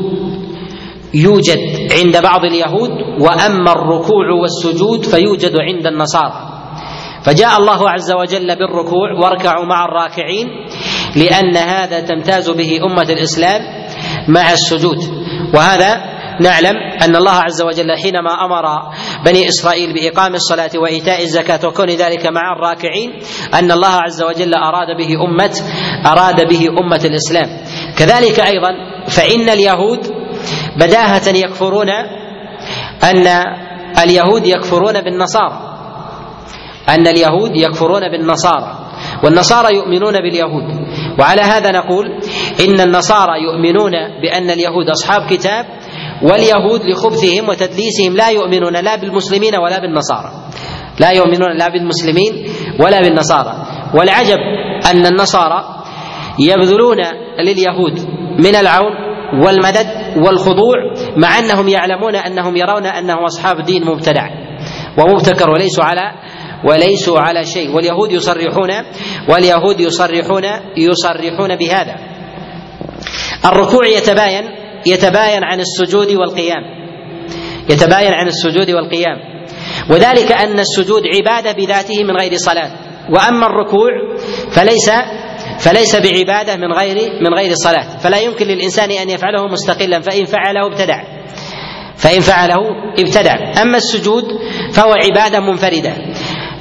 [1.14, 1.59] يوجد
[1.91, 2.89] عند بعض اليهود
[3.20, 6.49] وأما الركوع والسجود فيوجد عند النصارى.
[7.24, 10.47] فجاء الله عز وجل بالركوع واركعوا مع الراكعين
[11.16, 13.61] لأن هذا تمتاز به أمة الإسلام
[14.28, 14.97] مع السجود.
[15.55, 18.66] وهذا نعلم أن الله عز وجل حينما أمر
[19.26, 23.14] بني إسرائيل بإقام الصلاة وإيتاء الزكاة وكون ذلك مع الراكعين
[23.53, 25.61] أن الله عز وجل أراد به أمة
[26.05, 27.47] أراد به أمة الإسلام.
[27.97, 28.72] كذلك أيضا
[29.07, 30.12] فإن اليهود
[30.78, 31.89] بداهة يكفرون
[33.04, 33.28] أن
[34.04, 35.60] اليهود يكفرون بالنصارى.
[36.89, 38.80] أن اليهود يكفرون بالنصارى.
[39.24, 40.64] والنصارى يؤمنون باليهود.
[41.20, 42.06] وعلى هذا نقول
[42.68, 43.91] إن النصارى يؤمنون
[44.22, 45.66] بأن اليهود أصحاب كتاب
[46.24, 50.32] واليهود لخبثهم وتدليسهم لا يؤمنون لا بالمسلمين ولا بالنصارى.
[50.99, 52.34] لا يؤمنون لا بالمسلمين
[52.80, 53.54] ولا بالنصارى.
[53.93, 54.38] والعجب
[54.91, 55.84] أن النصارى
[56.39, 56.97] يبذلون
[57.39, 57.99] لليهود
[58.39, 59.12] من العون
[59.46, 60.76] والمدد والخضوع
[61.18, 64.30] مع أنهم يعلمون أنهم يرون انهم أصحاب دين مبتدع
[64.98, 66.12] ومبتكر وليسوا على
[66.66, 67.76] وليسوا على شيء.
[67.76, 68.70] واليهود يصرحون
[69.30, 70.44] واليهود يصرحون
[70.78, 71.96] يصرحون بهذا.
[73.46, 74.44] الركوع يتباين
[74.86, 76.64] يتباين عن السجود والقيام.
[77.70, 79.18] يتباين عن السجود والقيام.
[79.90, 82.72] وذلك أن السجود عبادة بذاته من غير صلاة.
[83.10, 83.90] وأما الركوع
[84.52, 84.90] فليس
[85.60, 90.68] فليس بعبادة من غير من غير صلاه فلا يمكن للإنسان أن يفعله مستقلا فإن فعله
[90.68, 91.04] ابتدع.
[91.97, 92.56] فإن فعله
[92.99, 93.62] ابتدع.
[93.62, 94.24] أما السجود
[94.74, 95.93] فهو عبادة منفردة.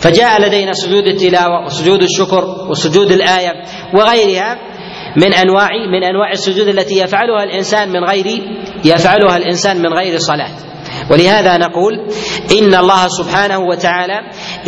[0.01, 3.53] فجاء لدينا سجود التلاوة وسجود الشكر وسجود الآية
[3.95, 4.59] وغيرها
[5.17, 8.27] من أنواع من أنواع السجود التي يفعلها الإنسان من غير
[8.85, 10.72] يفعلها الإنسان من غير صلاه
[11.11, 11.95] ولهذا نقول
[12.59, 14.21] إن الله سبحانه وتعالى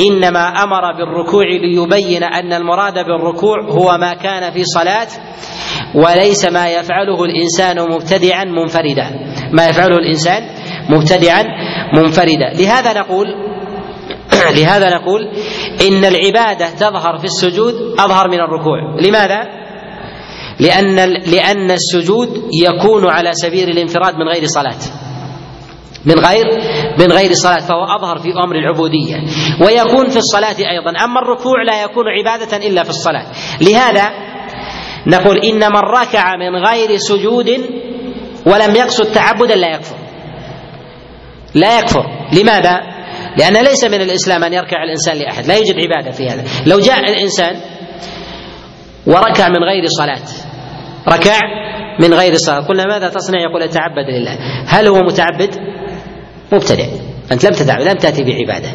[0.09, 5.09] إنما أمر بالركوع ليبين أن المراد بالركوع هو ما كان في صلاة
[5.95, 9.11] وليس ما يفعله الإنسان مبتدعا منفردا.
[9.53, 10.43] ما يفعله الإنسان
[10.89, 11.45] مبتدعا
[11.95, 12.53] منفردا.
[12.55, 13.27] لهذا نقول
[14.59, 15.29] لهذا نقول
[15.89, 18.79] إن العبادة تظهر في السجود أظهر من الركوع.
[19.01, 19.65] لماذا؟
[20.61, 20.97] لأن
[21.27, 24.79] لأن السجود يكون على سبيل الانفراد من غير صلاة.
[26.07, 26.45] من غير
[26.99, 29.17] من غير صلاة فهو أظهر في أمر العبودية.
[29.61, 31.05] ويكون في الصلاة أيضا.
[31.05, 33.27] أما الركوع لا يكون عبادة إلا في الصلاة.
[33.61, 34.11] لهذا
[35.07, 37.49] نقول إن من ركع من غير سجود
[38.47, 39.97] ولم يقصد تعبدا لا يكفر.
[41.55, 42.05] لا يكفر.
[42.33, 42.81] لماذا؟
[43.39, 45.47] لأن ليس من الإسلام أن يركع الإنسان لأحد.
[45.47, 46.45] لا يوجد عبادة في هذا.
[46.67, 47.57] لو جاء الإنسان
[49.07, 50.23] وركع من غير صلاة
[51.09, 51.41] ركع
[52.01, 54.39] من غير صلاة قلنا ماذا تصنع؟ يقول أتعبد لله.
[54.67, 55.55] هل هو متعبد؟
[56.55, 56.87] مبتدع.
[57.33, 58.71] أنت لم تدع لم تأتي بعبادة.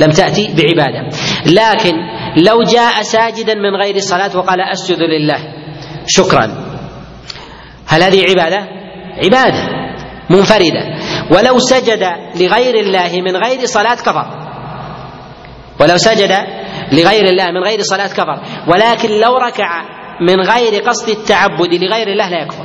[0.00, 1.08] لم تأتي بعبادة.
[1.46, 1.94] لكن
[2.36, 5.38] لو جاء ساجدا من غير صلاة وقال أسجد لله
[6.06, 6.50] شكرا.
[7.86, 8.68] هل هذه عبادة؟
[9.24, 9.68] عبادة.
[10.30, 10.84] منفردة.
[11.30, 12.02] ولو سجد
[12.40, 14.26] لغير الله من غير صلاة كفر.
[15.80, 16.32] ولو سجد
[16.92, 18.40] لغير الله من غير صلاة كفر.
[18.68, 19.82] ولكن لو ركع
[20.20, 22.64] من غير قصد التعبد لغير الله لا يكفر.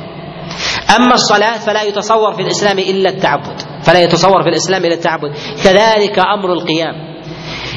[0.96, 3.73] أما الصلاة فلا يتصور في الإسلام إلا التعبد.
[3.84, 5.32] فلا يتصور في الإسلام إلا التعبد.
[5.64, 6.94] كذلك أمر القيام.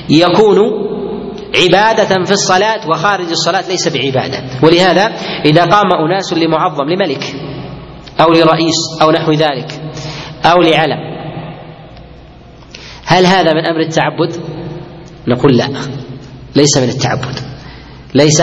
[0.09, 0.57] يكون
[1.63, 4.43] عبادة في الصلاة وخارج الصلاة ليس بعبادة.
[4.63, 5.05] ولهذا
[5.45, 7.23] إذا قام أناس لمعظم لملك
[8.21, 9.81] أو لرئيس أو نحو ذلك
[10.45, 11.17] أو لعلم
[13.05, 14.35] هل هذا من أمر التعبد؟
[15.27, 15.67] نقول لا.
[16.55, 17.35] ليس من التعبد.
[18.13, 18.41] ليس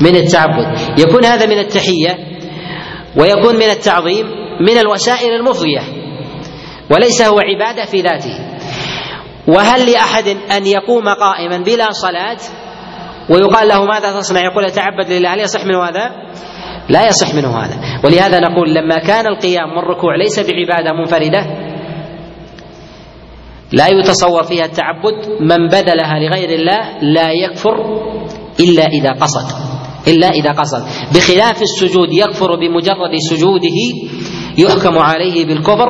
[0.00, 0.78] من التعبد.
[0.98, 2.16] يكون هذا من التحية
[3.16, 4.26] ويكون من التعظيم
[4.68, 6.01] من الوسائل المفضية.
[6.90, 8.38] وليس هو عبادة في ذاته.
[9.48, 12.38] وهل لأحد أن يقوم قائما بلا صلاة؟
[13.30, 16.10] ويقال له ماذا تصنع؟ يقول أتعبد لله هل يصح منه هذا؟
[16.88, 17.76] لا يصح منه هذا.
[18.04, 21.72] ولهذا نقول لما كان القيام والركوع ليس بعبادة منفردة
[23.72, 27.74] لا يتصور فيها التعبد من بذلها لغير الله لا يكفر
[28.60, 29.46] إلا إذا قصد.
[30.08, 30.82] إلا إذا قصد.
[31.14, 33.78] بخلاف السجود يكفر بمجرد سجوده
[34.58, 35.88] يحكم عليه بالكفر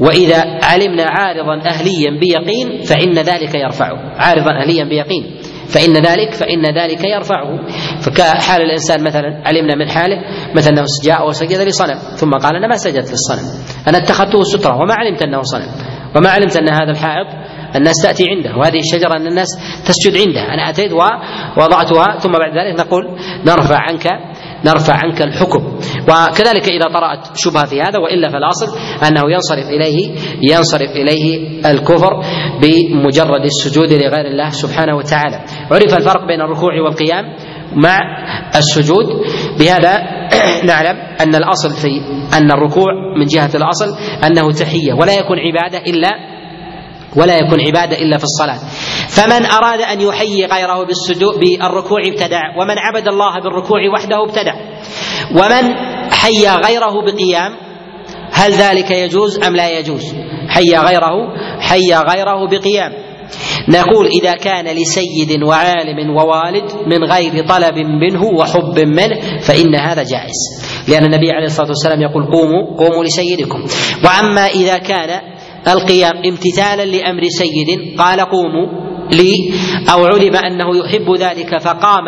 [0.00, 3.98] وإذا علمنا عارضا أهليا بيقين فإن ذلك يرفعه.
[4.16, 5.40] عارضا أهليا بيقين.
[5.68, 7.66] فإن ذلك فإن ذلك يرفعه.
[8.00, 10.16] فكحال الإنسان مثلا علمنا من حاله
[10.54, 13.64] مثلا أنه جاء وسجد لصنم ثم قال أنا ما سجدت للصنم.
[13.88, 15.68] أنا اتخذته سترة وما علمت أنه صنم.
[16.16, 17.26] وما علمت أن هذا الحائط
[17.76, 19.48] الناس تأتي عنده وهذه الشجرة أن الناس
[19.86, 20.54] تسجد عنده.
[20.54, 24.08] أنا أتيت ووضعتها ثم بعد ذلك نقول نرفع عنك
[24.64, 25.78] نرفع عنك الحكم.
[26.02, 32.20] وكذلك إذا طرأت شبهة في هذا وإلا فالأصل أنه ينصرف إليه ينصرف إليه الكفر
[32.62, 35.44] بمجرد السجود لغير الله سبحانه وتعالى.
[35.70, 37.24] عرف الفرق بين الركوع والقيام
[37.76, 37.98] مع
[38.56, 39.06] السجود.
[39.58, 40.02] بهذا
[40.70, 42.00] نعلم أن الأصل في
[42.38, 43.96] أن الركوع من جهة الأصل
[44.26, 46.33] أنه تحية ولا يكون عبادة إلا
[47.16, 48.58] ولا يكون عبادة إلا في الصلاة.
[49.08, 54.54] فمن أراد أن يحيي غيره بالسجود بالركوع ابتدع ومن عبد الله بالركوع وحده ابتدع.
[55.30, 55.74] ومن
[56.10, 57.52] حيا غيره بقيام
[58.32, 60.14] هل ذلك يجوز أم لا يجوز؟
[60.48, 61.10] حيا غيره
[61.60, 62.92] حيا غيره بقيام.
[63.68, 70.64] نقول إذا كان لسيد وعالم ووالد من غير طلب منه وحب منه فإن هذا جائز.
[70.88, 73.64] لأن النبي عليه الصلاة والسلام يقول قوموا قوموا لسيدكم.
[74.04, 75.20] وأما إذا كان
[75.68, 79.52] القيام امتثالا لأمر سيد قال قوموا لي
[79.92, 82.04] أو علم أنه يحب ذلك فقام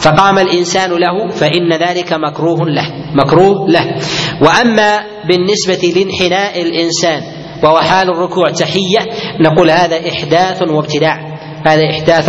[0.00, 3.94] فقام الإنسان له فإن ذلك مكروه له مكروه له
[4.42, 7.22] وأما بالنسبة لانحناء الإنسان
[7.62, 9.00] وهو حال الركوع تحية
[9.40, 12.28] نقول هذا إحداث وابتداع هذا إحداث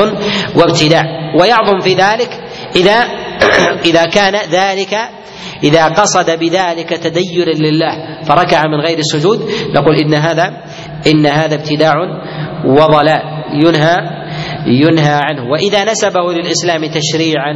[0.56, 1.04] وابتداع
[1.40, 2.40] ويعظم في ذلك
[2.76, 3.00] إذا
[3.90, 4.98] إذا كان ذلك
[5.64, 10.64] إذا قصد بذلك تدينا لله فركع من غير سجود نقول إن هذا
[11.08, 11.94] إن هذا ابتداع
[12.66, 13.22] وضلال
[13.54, 13.98] ينهى
[14.68, 15.52] ينهى عنه.
[15.52, 17.54] وإذا نسبه للإسلام تشريعا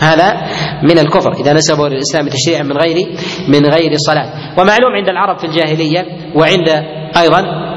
[0.00, 0.46] هذا
[0.82, 1.32] من الكفر.
[1.32, 3.06] إذا نسبه للإسلام تشريعا من غير
[3.48, 4.32] من غير صلاة.
[4.58, 6.68] ومعلوم عند العرب في الجاهلية وعند
[7.16, 7.68] أيضا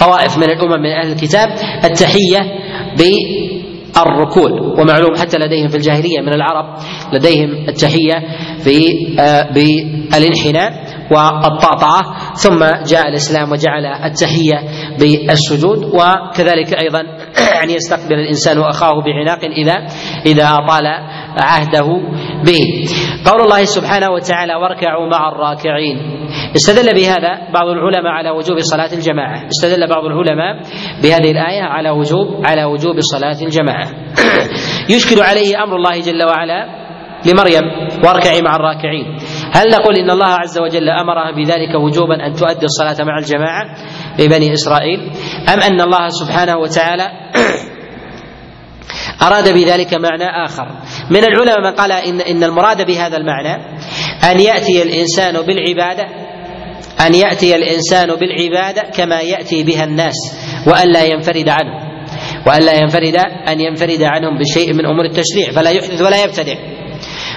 [0.00, 1.48] طوائف من الأمم من أهل الكتاب
[1.84, 2.40] التحية
[3.96, 6.78] بالركوع ومعلوم حتى لديهم في الجاهلية من العرب
[7.12, 8.14] لديهم التحية
[9.54, 14.64] بالانحناء والطاطعة ثم جاء الإسلام وجعل التحية
[14.98, 17.02] بالسجود وكذلك أيضا
[17.62, 19.86] أن يستقبل الإنسان أخاه بعناق إذا
[20.26, 20.86] إذا أطال
[21.42, 21.86] عهده
[22.46, 22.62] به.
[23.30, 25.96] قول الله سبحانه وتعالى واركعوا مع الراكعين
[26.56, 29.46] استدل بهذا بعض العلماء على وجوب صلاة الجماعة.
[29.46, 30.62] استدل بعض العلماء
[31.02, 33.86] بهذه الآية على وجوب على وجوب صلاة الجماعة.
[34.94, 36.80] يشكل عليه أمر الله جل وعلا
[37.26, 37.62] لمريم
[38.04, 39.06] واركعي مع الراكعين
[39.52, 43.64] هل نقول إن الله عز وجل أمرها بذلك وجوبا أن تؤدي الصلاة مع الجماعة؟
[44.20, 45.10] لبني إسرائيل؟
[45.48, 47.08] أم أن الله سبحانه وتعالى
[49.22, 50.66] أراد بذلك معنى آخر.
[51.10, 53.54] من العلماء من قال إن إن المراد بهذا المعنى
[54.24, 56.04] أن يأتي الإنسان بالعبادة
[57.06, 60.14] أن يأتي الإنسان بالعبادة كما يأتي بها الناس
[60.66, 61.90] وأن لا ينفرد عنه
[62.46, 63.16] وأن لا ينفرد
[63.48, 66.54] أن ينفرد عنهم بشيء من أمور التشريع فلا يحدث ولا يبتدع.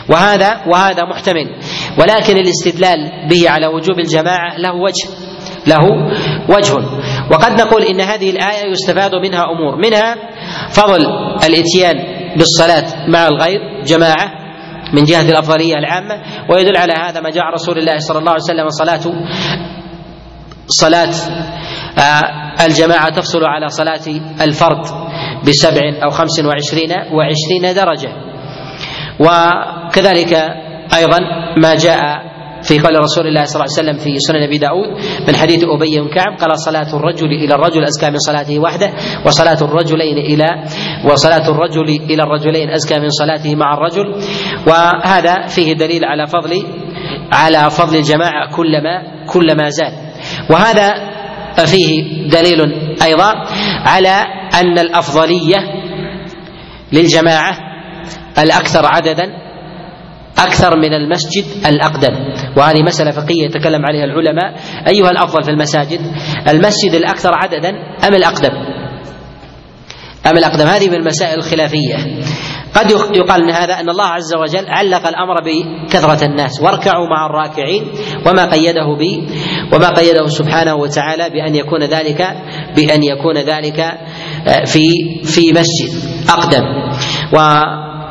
[0.09, 1.55] وهذا وهذا محتمل.
[1.99, 5.32] ولكن الاستدلال به على وجوب الجماعة له وجه.
[5.67, 5.83] له
[6.49, 6.73] وجه.
[7.31, 10.15] وقد نقول إن هذه الآية يستفاد منها أمور منها
[10.69, 11.05] فضل
[11.43, 11.95] الإتيان
[12.37, 14.31] بالصلاة مع الغير جماعة
[14.93, 18.69] من جهة الأفضلية العامة ويدل على هذا ما جاء رسول الله صلى الله عليه وسلم
[18.69, 19.13] صلاه
[20.67, 21.13] صلاة
[22.65, 24.01] الجماعة تفصل على صلاة
[24.41, 24.85] الفرد
[25.47, 28.09] بسبع أو خمس وعشرين وعشرين درجة.
[29.19, 30.33] وكذلك
[30.97, 31.19] أيضا
[31.57, 31.99] ما جاء
[32.63, 34.87] في قول رسول الله صلى الله عليه وسلم في سنن أبي داود
[35.27, 38.93] من حديث أبي بن كعب قال صلاة الرجل إلى الرجل أزكى من صلاته وحده
[39.25, 40.63] وصلاة الرجلين إلى
[41.11, 44.15] وصلاة الرجل إلى الرجلين أزكى من صلاته مع الرجل.
[44.67, 46.63] وهذا فيه دليل على فضل
[47.31, 49.93] على فضل الجماعة كلما كلما زاد.
[50.49, 50.93] وهذا
[51.65, 52.61] فيه دليل
[53.03, 53.33] أيضا
[53.85, 55.57] على أن الأفضلية
[56.93, 57.57] للجماعة
[58.39, 59.42] الأكثر عددا
[60.43, 62.13] أكثر من المسجد الأقدم.
[62.57, 64.53] وهذه مسألة فقهية يتكلم عليها العلماء.
[64.87, 65.99] أيها الأفضل في المساجد
[66.47, 67.69] المسجد الأكثر عددا
[68.07, 68.51] أم الأقدم؟
[70.27, 71.97] أم الأقدم؟ هذه من المسائل الخلافية.
[72.75, 76.61] قد يقال ان هذا أن الله عز وجل علق الأمر بكثرة الناس.
[76.61, 77.83] واركعوا مع الراكعين
[78.27, 79.29] وما قيده ب
[79.73, 82.21] وما قيده سبحانه وتعالى بأن يكون ذلك
[82.75, 83.97] بأن يكون ذلك
[84.65, 84.85] في
[85.23, 85.89] في مسجد
[86.29, 86.63] أقدم.
[87.33, 87.37] و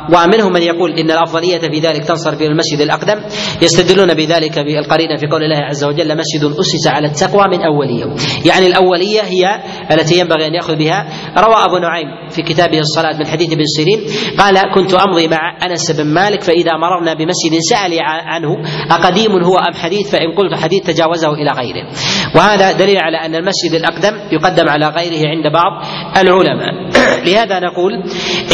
[0.09, 3.21] ومنهم من يقول إن الأفضلية في ذلك تنصرف إلى المسجد الأقدم
[3.61, 8.15] يستدلون بذلك بالقرينه في قول الله عز وجل مسجد أسس على التقوى من اول يوم
[8.45, 11.07] يعني الأولية هي التي ينبغي أن يأخذ بها.
[11.37, 13.99] روى أبو نعيم في كتابه الصلاة من حديث ابن سيرين
[14.39, 18.49] قال كنت أمضي مع أنس بن مالك فإذا مررنا بمسجد سالي عنه
[18.91, 21.87] أقديم هو أم حديث؟ فإن قلت حديث تجاوزه إلى غيره
[22.35, 25.85] وهذا دليل على أن المسجد الأقدم يقدم على غيره عند بعض
[26.17, 26.92] العلماء.
[27.27, 27.93] لهذا نقول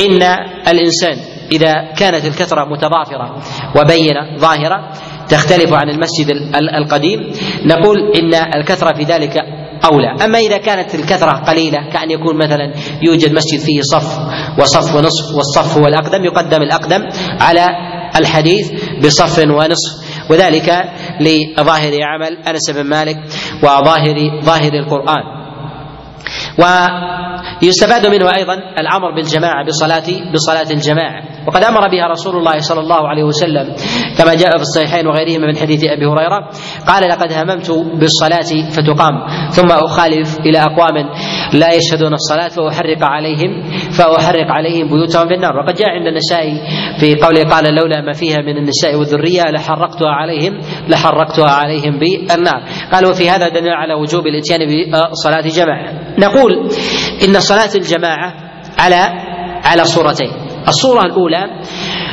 [0.05, 0.23] إن
[0.67, 1.17] الإنسان
[1.51, 3.41] إذا كانت الكثرة متضافرة
[3.75, 4.91] وبينة ظاهرة
[5.29, 6.27] تختلف عن المسجد
[6.81, 7.19] القديم
[7.65, 9.37] نقول إن الكثرة في ذلك
[9.85, 10.25] أولى.
[10.25, 14.19] أما إذا كانت الكثرة قليلة كأن يكون مثلا يوجد مسجد فيه صف
[14.59, 17.01] وصف ونصف والصف هو الأقدم يقدم الأقدم
[17.41, 17.67] على
[18.15, 18.71] الحديث
[19.05, 20.09] بصف ونصف.
[20.29, 20.83] وذلك
[21.21, 23.17] لظاهر عمل أنس بن مالك
[23.63, 25.23] وظاهر ظاهر القرآن.
[27.64, 31.24] ويستفاد منه أيضا الأمر بالجماعة بصلاه بصلاة الجماعة.
[31.49, 33.75] وقد أمر بها رسول الله صلى الله عليه وسلم
[34.17, 36.49] كما جاء في الصحيحين وغيرهما من حديث أبي هريرة
[36.87, 39.13] قال لقد هممت بالصلاة فتقام
[39.49, 41.09] ثم أخالف إلى أقوام
[41.53, 46.61] لا يشهدون الصلاة فأحرق عليهم فأحرق عليهم بيوتهم بالنار وقد جاء عند النسائي
[46.99, 52.63] في قوله قال لولا ما فيها من النساء والذرية لحرقتها عليهم لحرقتها عليهم بالنار.
[52.93, 54.59] قال وفي هذا دليل على وجوب الاتيان
[55.11, 55.93] بصلاة جماعة.
[56.19, 56.69] نقول
[57.27, 58.33] إن صلاة الجماعة
[58.77, 58.95] على
[59.63, 60.48] على صورتين.
[60.70, 61.61] الصورة الأولى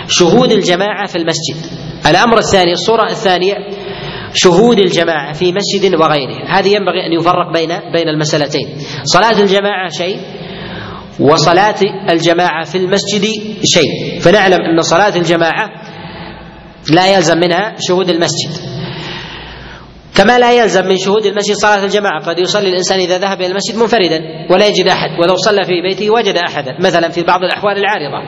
[0.09, 1.57] شهود الجماعة في المسجد.
[2.07, 3.55] الأمر الثاني الصورة الثانية
[4.35, 6.45] شهود الجماعة في مسجد وغيره.
[6.49, 8.69] هذه ينبغي أن يفرق بين بين المسألتين.
[9.05, 10.21] صلاة الجماعة شيء
[11.21, 11.81] وصلاة
[12.11, 13.25] الجماعة في المسجد
[13.65, 14.21] شيء.
[14.21, 15.71] فنعلم أن صلاة الجماعة
[16.91, 18.76] لا يلزم منها شهود المسجد.
[20.17, 23.77] كما لا يلزم من شهود المسجد صلاة الجماعة قد يصلي الإنسان إذا ذهب إلى المسجد
[23.77, 28.23] منفردا ولا يجد أحد ولو صلى في بيته وجد أحدا مثلا في بعض الأحوال العارضة.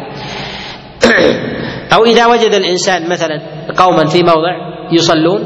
[1.95, 3.41] أو إذا وجد الإنسان مثلا
[3.77, 4.55] قوما في موضع
[4.93, 5.41] يصلون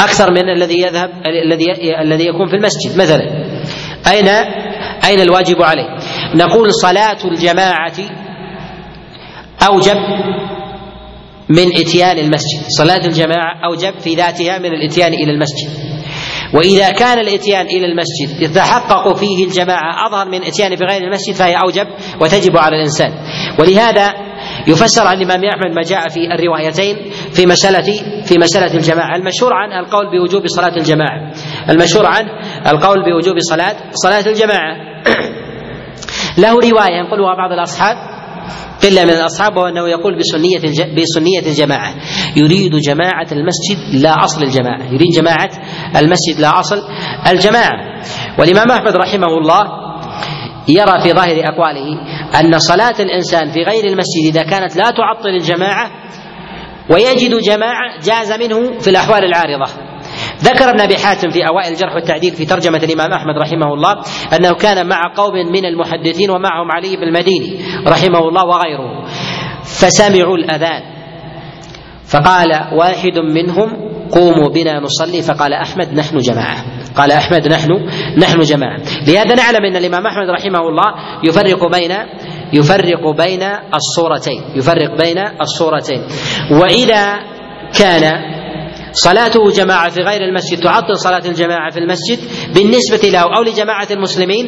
[0.00, 1.10] أكثر من الذي يذهب
[1.46, 1.66] الذي
[2.02, 3.24] الذي يكون في المسجد مثلا.
[4.12, 4.28] أين؟
[5.04, 5.96] أين الواجب عليه؟
[6.34, 7.94] نقول صلاة الجماعة
[9.68, 9.96] أوجب
[11.58, 15.92] من إتيان المسجد صلاة الجماعة أوجب في ذاتها من الإتيان إلى المسجد.
[16.54, 21.54] وإذا كان الإتيان إلى المسجد يتحقق فيه الجماعة أظهر من إتيان في غير المسجد فهي
[21.64, 21.86] أوجب
[22.20, 23.12] وتجب على الإنسان.
[23.58, 24.14] ولهذا
[24.66, 26.96] يفسر عن الإمام أحمد ما جاء في الروايتين
[27.32, 27.92] في مسألة
[28.24, 31.32] في مسألة الجماعة المشهور عن القول بوجوب صلاة الجماعة.
[31.70, 32.24] المشهور عن
[32.66, 34.76] القول بوجوب صلاة صلاة الجماعة.
[36.42, 38.11] له رواية ينقلها بعض الأصحاب
[38.82, 40.58] قلة من الأصحاب وأنه يقول بسنية
[40.96, 41.94] بسنية الجماعة.
[42.36, 45.50] يريد جماعة المسجد لا أصل الجماعة يريد جماعة
[45.96, 46.76] المسجد لا أصل
[47.26, 48.02] الجماعة.
[48.38, 49.82] والإمام أحمد رحمه الله
[50.68, 51.86] يرى في ظاهر أقواله
[52.40, 55.90] أن صلاة الإنسان في غير المسجد إذا كانت لا تعطل الجماعة
[56.90, 59.72] ويجد جماعة جاز منه في الأحوال العارضة.
[60.42, 63.92] ذكر ابن أبي حاتم في أوائل الجرح والتعديل في ترجمة الإمام أحمد رحمه الله
[64.36, 69.04] أنه كان مع قوم من المحدثين ومعهم علي بن المديني رحمه الله وغيره.
[69.64, 70.82] فسمعوا الأذان.
[72.06, 73.68] فقال واحد منهم
[74.12, 75.22] قوموا بنا نصلي.
[75.22, 76.64] فقال أحمد نحن جماعة.
[76.96, 77.88] قال أحمد نحن
[78.18, 78.80] نحن جماعة.
[79.06, 81.92] لهذا نعلم أن الإمام أحمد رحمه الله يفرق بين
[82.52, 83.42] يفرق بين
[83.74, 84.42] الصورتين.
[84.56, 86.02] يفرق بين الصورتين.
[86.50, 87.18] وإذا
[87.78, 88.32] كان
[88.92, 92.18] صلاته جماعة في غير المسجد تعطل صلاة الجماعة في المسجد
[92.54, 94.46] بالنسبة له أو لجماعة المسلمين؟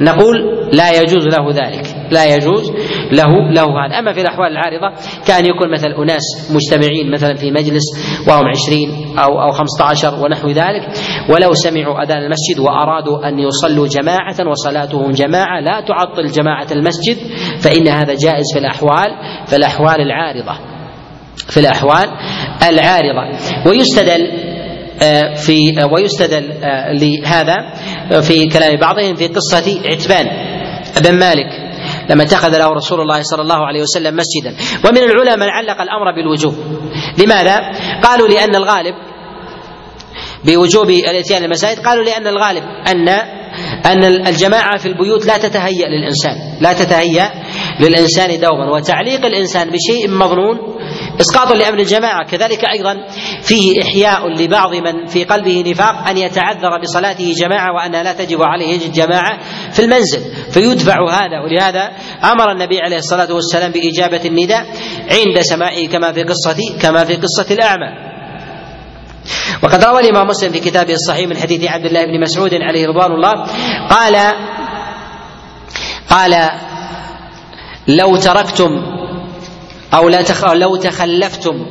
[0.00, 0.36] نقول
[0.72, 2.70] لا يجوز له ذلك لا يجوز
[3.12, 3.98] له له هذا.
[3.98, 7.82] أما في الأحوال العارضة كان يكون مثل أناس مجتمعين مثلا في مجلس
[8.28, 10.88] وهم عشرين أو أو خمسة عشر ونحو ذلك
[11.30, 17.16] ولو سمعوا أذان المسجد وأرادوا أن يصلوا جماعة وصلاتهم جماعة لا تعطل جماعة المسجد
[17.60, 19.10] فإن هذا جائز في الأحوال
[19.46, 20.71] في الأحوال العارضة.
[21.36, 22.06] في الأحوال
[22.62, 23.38] العارضة.
[23.66, 24.52] ويستدل
[25.02, 27.54] آه، في آه، ويستدل آه، لهذا
[28.20, 30.26] في كلام بعضهم في قصة عتبان
[31.00, 31.46] بن مالك
[32.10, 34.56] لما اتخذ له رسول الله صلى الله عليه وسلم مسجدا.
[34.88, 36.54] ومن العلماء من علق الأمر بالوجوب.
[37.18, 37.58] لماذا؟
[38.02, 38.94] قالوا لأن الغالب
[40.44, 43.08] بوجوب الإتيان المساجد قالوا لأن الغالب أن
[43.86, 47.30] أن الجماعة في البيوت لا تتهيأ للإنسان لا تتهيأ
[47.82, 50.58] للإنسان دوما وتعليق الإنسان بشيء مظنون
[51.20, 52.26] إسقاط لأمر الجماعة.
[52.26, 52.96] كذلك أيضا
[53.42, 58.66] فيه إحياء لبعض من في قلبه نفاق أن يتعذر بصلاته جماعة وانها لا تجب عليه
[58.66, 59.38] يجد جماعة
[59.72, 60.20] في المنزل.
[60.50, 61.92] فيدفع هذا ولهذا
[62.24, 64.66] أمر النبي عليه الصلاة والسلام بإجابة النداء
[65.10, 68.12] عند سماعه كما في قصة كما في قصة الأعمى.
[69.62, 73.12] وقد روى الإمام مسلم في كتابه الصحيح من حديث عبد الله بن مسعود عليه رضوان
[73.12, 73.32] الله
[73.90, 74.34] قال
[76.10, 76.50] قال
[77.88, 78.70] لو تركتم
[79.94, 80.44] أو لا تخ...
[80.44, 81.66] لو تخلفتم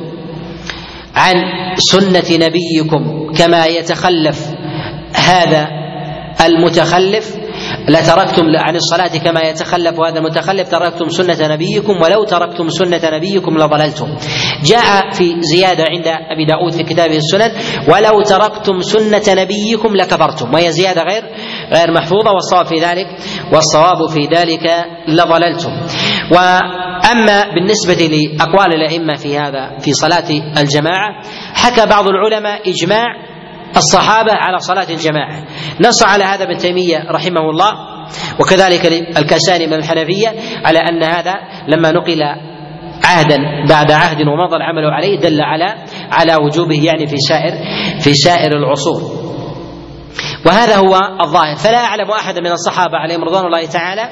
[1.14, 1.34] عن
[1.76, 4.46] سنة نبيكم كما يتخلف
[5.14, 5.68] هذا
[6.46, 7.36] المتخلف
[7.88, 14.16] لتركتم عن الصلاة كما يتخلف هذا المتخلف تركتم سنة نبيكم ولو تركتم سنة نبيكم لضللتم.
[14.64, 17.52] جاء في زيادة عند أبي داود في كتابه السنن
[17.88, 21.22] ولو تركتم سنة نبيكم لكفرتم وهي زيادة غير
[21.72, 23.06] غير محفوظة والصواب في ذلك
[23.52, 25.72] والصواب في ذلك لضللتم.
[26.30, 31.22] وأما بالنسبة لأقوال الأئمة في هذا في صلاة الجماعة
[31.54, 33.31] حكى بعض العلماء إجماع
[33.76, 35.44] الصحابة على صلاة الجماعة.
[35.80, 37.72] نص على هذا ابن تيمية رحمه الله
[38.40, 38.86] وكذلك
[39.18, 41.34] الكاساني من الحنفية على أن هذا
[41.68, 42.22] لما نقل
[43.04, 43.36] عهدا
[43.68, 45.74] بعد عهد ومضى العمل عليه دل على
[46.10, 47.52] على وجوبه يعني في سائر
[48.00, 49.22] في سائر العصور.
[50.46, 51.56] وهذا هو الظاهر.
[51.56, 54.08] فلا أعلم احدا من الصحابة عليهم رضوان الله تعالى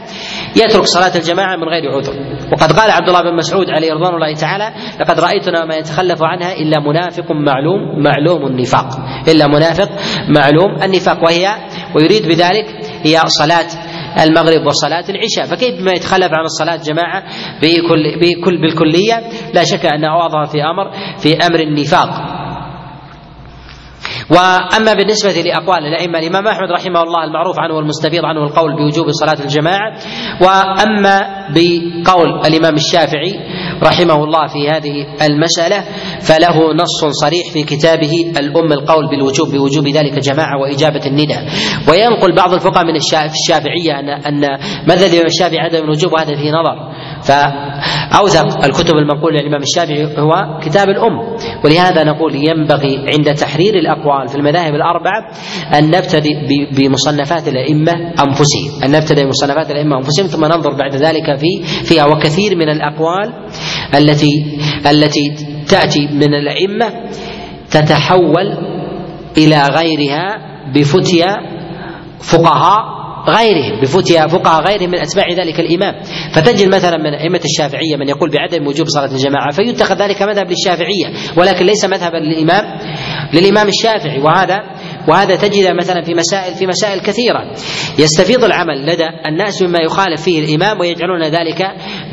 [0.56, 2.12] يترك صلاة الجماعة من غير عذر.
[2.52, 6.52] وقد قال عبد الله بن مسعود عليه رضوان الله تعالى لقد رأيتنا ما يتخلف عنها
[6.52, 8.86] إلا منافق معلوم معلوم النفاق.
[9.28, 9.88] إلا منافق
[10.28, 11.24] معلوم النفاق.
[11.24, 11.48] وهي
[11.96, 12.66] ويريد بذلك
[13.02, 13.66] هي صلاة
[14.22, 15.56] المغرب وصلاة العشاء.
[15.56, 17.22] فكيف ما يتخلف عن الصلاة جماعة
[17.62, 19.22] بكل, بكل بالكلية؟
[19.54, 22.40] لا شك أنه أظهر في أمر في أمر النفاق.
[24.30, 29.44] وأما بالنسبة لأقوال الأئمة الإمام أحمد رحمه الله المعروف عنه والمستفيض عنه القول بوجوب صلاة
[29.44, 29.92] الجماعة.
[30.40, 31.20] وأما
[31.50, 33.32] بقول الإمام الشافعي
[33.82, 35.84] رحمه الله في هذه المسألة
[36.20, 41.44] فله نص صريح في كتابه الأم القول بالوجوب بوجوب ذلك جماعة وإجابة النداء.
[41.88, 44.40] وينقل بعض الفقهاء من الشافعية ان أن
[44.88, 46.90] مذهب الامام الشافعي عدم الوجوب وهذا فيه نظر.
[47.22, 51.18] فأوثق الكتب المنقولة للإمام الشافعي هو كتاب الأم.
[51.64, 55.30] ولهذا نقول ينبغي عند تحرير الأقوال في المذاهب الأربعة
[55.78, 56.34] أن نبتدئ
[56.72, 58.84] بمصنفات الأئمة أنفسهم.
[58.84, 63.32] أن نبتدئ بمصنفات الأئمة أنفسهم ثم ننظر بعد ذلك في فيها وكثير من الأقوال
[63.94, 64.58] التي
[64.90, 65.36] التي
[65.68, 66.86] تأتي من الأئمة
[67.70, 68.58] تتحول
[69.38, 70.26] إلى غيرها
[70.74, 71.36] بفتيا
[72.18, 76.02] فقهاء غيرهم بفتيا فقهاء غيرهم من أتباع ذلك الإمام.
[76.32, 81.36] فتجد مثلا من أئمة الشافعية من يقول بعدم وجوب صلاة الجماعة فيتخذ ذلك مذهب للشافعية
[81.36, 82.64] ولكن ليس مذهبا للإمام
[83.34, 84.20] للإمام الشافعي.
[84.20, 84.60] وهذا
[85.08, 87.52] وهذا تجد مثلا في مسائل في مسائل كثيرة.
[87.98, 91.62] يستفيض العمل لدى الناس مما يخالف فيه الإمام ويجعلون ذلك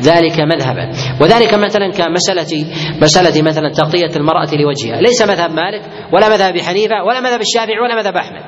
[0.01, 0.91] ذلك مذهبا.
[1.21, 2.65] وذلك مثلا كمسألة
[3.01, 5.01] مسألة مثلا تغطية المرأة لوجهها.
[5.01, 5.81] ليس مذهب مالك
[6.13, 8.41] ولا مذهب ابي حنيفة ولا مذهب الشافعي ولا مذهب أحمد.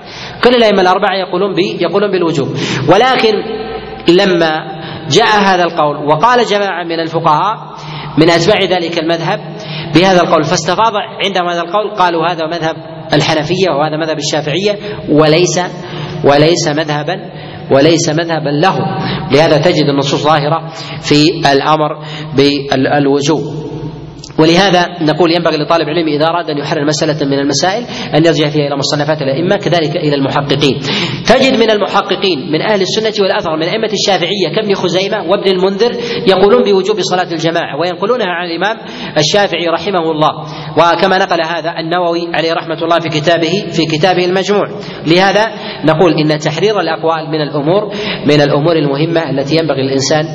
[0.43, 2.47] كل الأئمة الأربعة يقولون يقولون بالوجوب.
[2.89, 3.33] ولكن
[4.07, 4.79] لما
[5.09, 7.75] جاء هذا القول وقال جماعة من الفقهاء
[8.17, 9.39] من أتباع ذلك المذهب
[9.95, 10.93] بهذا القول فاستفاض
[11.25, 12.75] عندهم هذا القول قالوا هذا مذهب
[13.13, 14.79] الحنفية وهذا مذهب الشافعية
[15.09, 15.59] وليس
[16.23, 17.15] وليس مذهبا
[17.71, 18.77] وليس مذهبا له
[19.31, 20.69] لهذا تجد النصوص ظاهرة
[21.01, 22.03] في الأمر
[22.35, 23.68] بالوجوب.
[24.39, 27.83] ولهذا نقول ينبغي لطالب العلم إذا أراد أن يحرر مسألة من المسائل
[28.15, 30.79] أن يرجع فيها إلى مصنفات الأئمة كذلك إلى المحققين.
[31.27, 35.91] تجد من المحققين من أهل السنة والاثر من أئمة الشافعية كابن خزيمة وابن المنذر
[36.27, 38.77] يقولون بوجوب صلاة الجماعة وينقلونها عن الإمام
[39.17, 40.31] الشافعي رحمه الله
[40.77, 44.65] وكما نقل هذا النووي عليه رحمة الله في كتابه في كتابه المجموع.
[45.07, 45.45] لهذا
[45.85, 47.91] نقول إن تحرير الأقوال من الأمور
[48.25, 50.25] من الأمور المهمة التي ينبغي للإنسان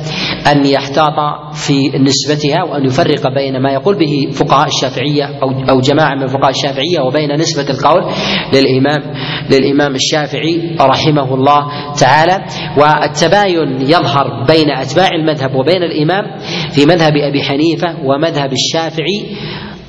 [0.51, 1.15] أن يحتاط
[1.53, 6.49] في نسبتها وأن يفرق بين ما يقول به فقهاء الشافعية أو أو جماعة من فقهاء
[6.49, 8.11] الشافعية وبين نسبة القول
[8.53, 9.13] للامام
[9.49, 11.61] للإمام الشافعي رحمه الله
[11.99, 12.45] تعالى.
[12.77, 16.37] والتباين يظهر بين أتباع المذهب وبين الإمام
[16.71, 19.25] في مذهب أبي حنيفة ومذهب الشافعي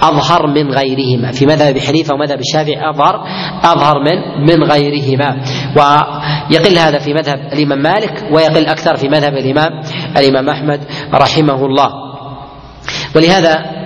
[0.03, 1.33] أظهر من غيرهما.
[1.33, 3.25] في مذهب أبي حنيفة ومذهب الشافعي أظهر
[3.65, 5.43] أظهر من من غيرهما.
[5.77, 9.71] ويقل هذا في مذهب الإمام مالك ويقل أكثر في مذهب الإمام
[10.17, 10.81] الإمام أحمد
[11.15, 11.91] رحمه الله.
[13.17, 13.86] ولهذا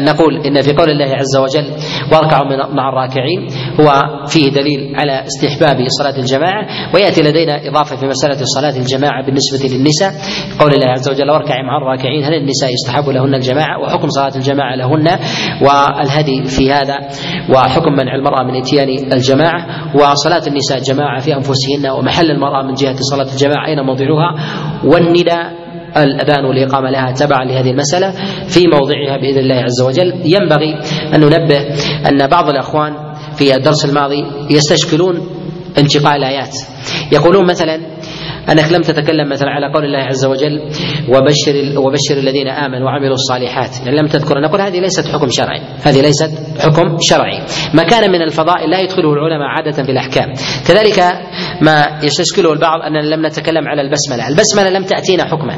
[0.00, 1.66] نقول إن في قول الله عز وجل
[2.12, 2.44] واركعوا
[2.74, 3.46] مع الراكعين
[3.80, 9.76] هو فيه دليل على استحباب صلاة الجماعة ويأتي لدينا إضافة في مسألة صلاة الجماعة بالنسبة
[9.76, 10.12] للنساء.
[10.60, 14.76] قول الله عز وجل واركعوا مع الراكعين هل النساء يستحب لهن الجماعة؟ وحكم صلاة الجماعة
[14.76, 15.18] لهن
[15.62, 16.96] والهدي في هذا
[17.54, 22.96] وحكم منع المرأة من إتيان الجماعة وصلاة النساء جماعة في أنفسهن ومحل المرأة من جهة
[23.00, 24.34] صلاة الجماعة أين موضعها؟
[24.84, 28.10] والنداء الأذان والإقامة لها تبعا لهذه المسألة
[28.48, 30.12] في موضعها بإذن الله عز وجل.
[30.24, 30.74] ينبغي
[31.14, 31.58] أن ننبه
[32.08, 32.92] أن بعض الأخوان
[33.36, 35.28] في الدرس الماضي يستشكلون
[35.78, 36.56] انتقاء الآيات.
[37.12, 37.97] يقولون مثلا
[38.52, 40.60] انك لم تتكلم مثلا على قول الله عز وجل
[41.08, 43.86] وبشر وبشر الذين آمنوا وعملوا الصالحات.
[43.86, 46.30] يعني لم تذكر نقول هذه ليست حكم شرعي هذه ليست
[46.60, 47.38] حكم شرعي.
[47.74, 50.32] ما كان من الفضائل لا يدخله العلماء عادة في الأحكام.
[50.68, 50.98] كذلك
[51.62, 54.28] ما يستشكله البعض أننا لم نتكلم على البسملة.
[54.28, 55.54] البسملة لم تأتينا حكما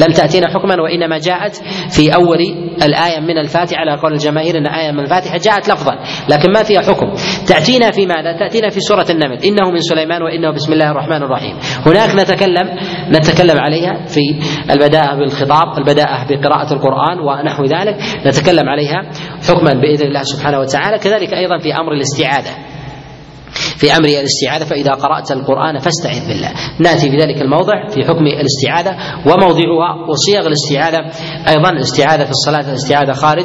[0.00, 1.56] لم تأتينا حكما وإنما جاءت
[1.90, 2.38] في أول
[2.82, 5.98] الآية من الفاتحة على قول الجماهير إن آية من الفاتحة جاءت لفظا
[6.28, 7.14] لكن ما فيها حكم.
[7.48, 9.44] تأتينا في ماذا؟ تأتينا في سورة النمل.
[9.44, 11.56] إنه من سليمان وإنه بسم الله الرحمن الرحيم.
[11.86, 12.68] هناك نتكلم
[13.10, 14.20] نتكلم عليها في
[14.70, 17.96] البداءة بالخطاب البداءة بقراءة القرآن ونحو ذلك.
[18.26, 19.02] نتكلم عليها
[19.48, 22.71] حكما بإذن الله سبحانه وتعالى كذلك أيضا في أمر الاستعاذة
[23.76, 26.50] في أمر الاستعاذة فإذا قرأت القرآن فاستعذ بالله.
[26.78, 28.96] نأتي في ذلك الموضع في حكم الاستعاذة
[29.26, 31.10] وموضعها وصيغ الاستعاذة
[31.48, 33.44] أيضا الاستعاذة في الصلاة الاستعاذة خارج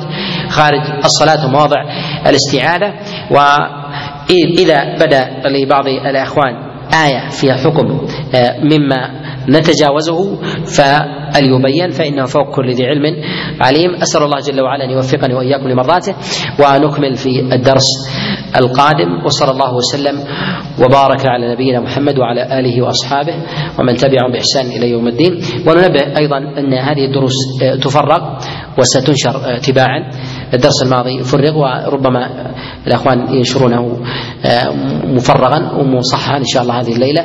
[0.49, 1.81] خارج الصلاة ومواضع
[2.27, 2.93] الاستعاذة.
[3.31, 7.87] وإذا بدأ لبعض الإخوان آية فيها حكم
[8.35, 10.35] آه، مما نتجاوزه
[10.65, 13.03] فليبين فإنه فوق كل ذي علم
[13.61, 13.95] عليم.
[13.95, 16.15] أسأل الله جل وعلا أن يوفقني وإياكم لمرضاته
[16.59, 17.87] ونكمل في الدرس
[18.59, 19.25] القادم.
[19.25, 20.23] وصلى الله وسلم
[20.85, 23.33] وبارك على نبينا محمد وعلى آله وأصحابه
[23.79, 25.33] ومن تبعهم بإحسان إلى يوم الدين.
[25.67, 28.21] وننبه أيضا أن هذه الدروس آه، تفرغ
[28.79, 30.09] وستنشر آه، تباعا.
[30.53, 32.51] الدرس الماضي فرغ وربما
[32.87, 34.03] الأخوان ينشرونه
[34.45, 34.71] آه،
[35.05, 37.21] مفرغا ومصححا إن شاء الله هذه الليلة.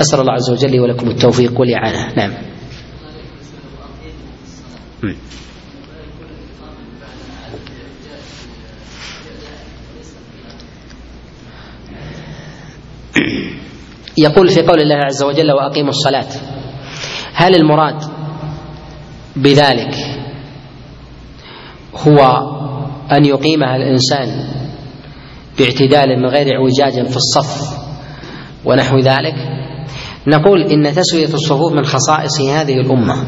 [0.00, 2.12] أسأل الله عز وجل لي ولكم التوفيق والإعانة.
[2.16, 2.32] نعم.
[14.18, 16.28] يقول في قول الله عز وجل وأقيموا الصلاة
[17.34, 18.02] هل المراد
[19.36, 19.94] بذلك
[21.94, 22.18] هو
[23.12, 24.48] أن يقيمها الإنسان
[25.58, 27.78] باعتدال من غير اعوجاج في الصف
[28.64, 29.34] ونحو ذلك.
[30.26, 33.26] نقول إن تسوية الصفوف من خصائص هذه الأمة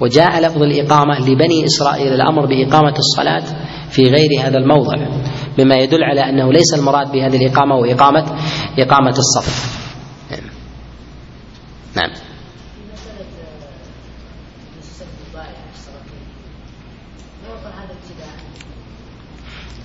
[0.00, 3.44] وجاء لفظ الإقامة لبني إسرائيل الأمر بإقامة الصلاة
[3.90, 4.94] في غير هذا الموضع
[5.58, 8.24] مما يدل على أنه ليس المراد بهذه الإقامة وإقامة
[8.78, 9.74] إقامة الصف
[11.96, 12.10] نعم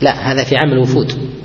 [0.01, 1.39] لا هذا في عام الوفود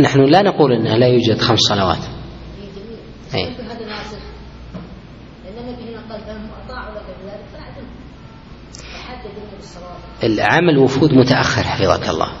[0.00, 1.98] نحن لا نقول انه لا يوجد خمس صلوات.
[3.34, 3.44] أي.
[3.44, 4.18] هذا ناسخ.
[5.44, 7.86] لأن النبي هنا قال فهم اطاعوا لك بذلك فاعتم.
[8.72, 9.96] فحدد النبي بالصلاه.
[10.24, 12.32] العمل وفود متأخر حفظك الله.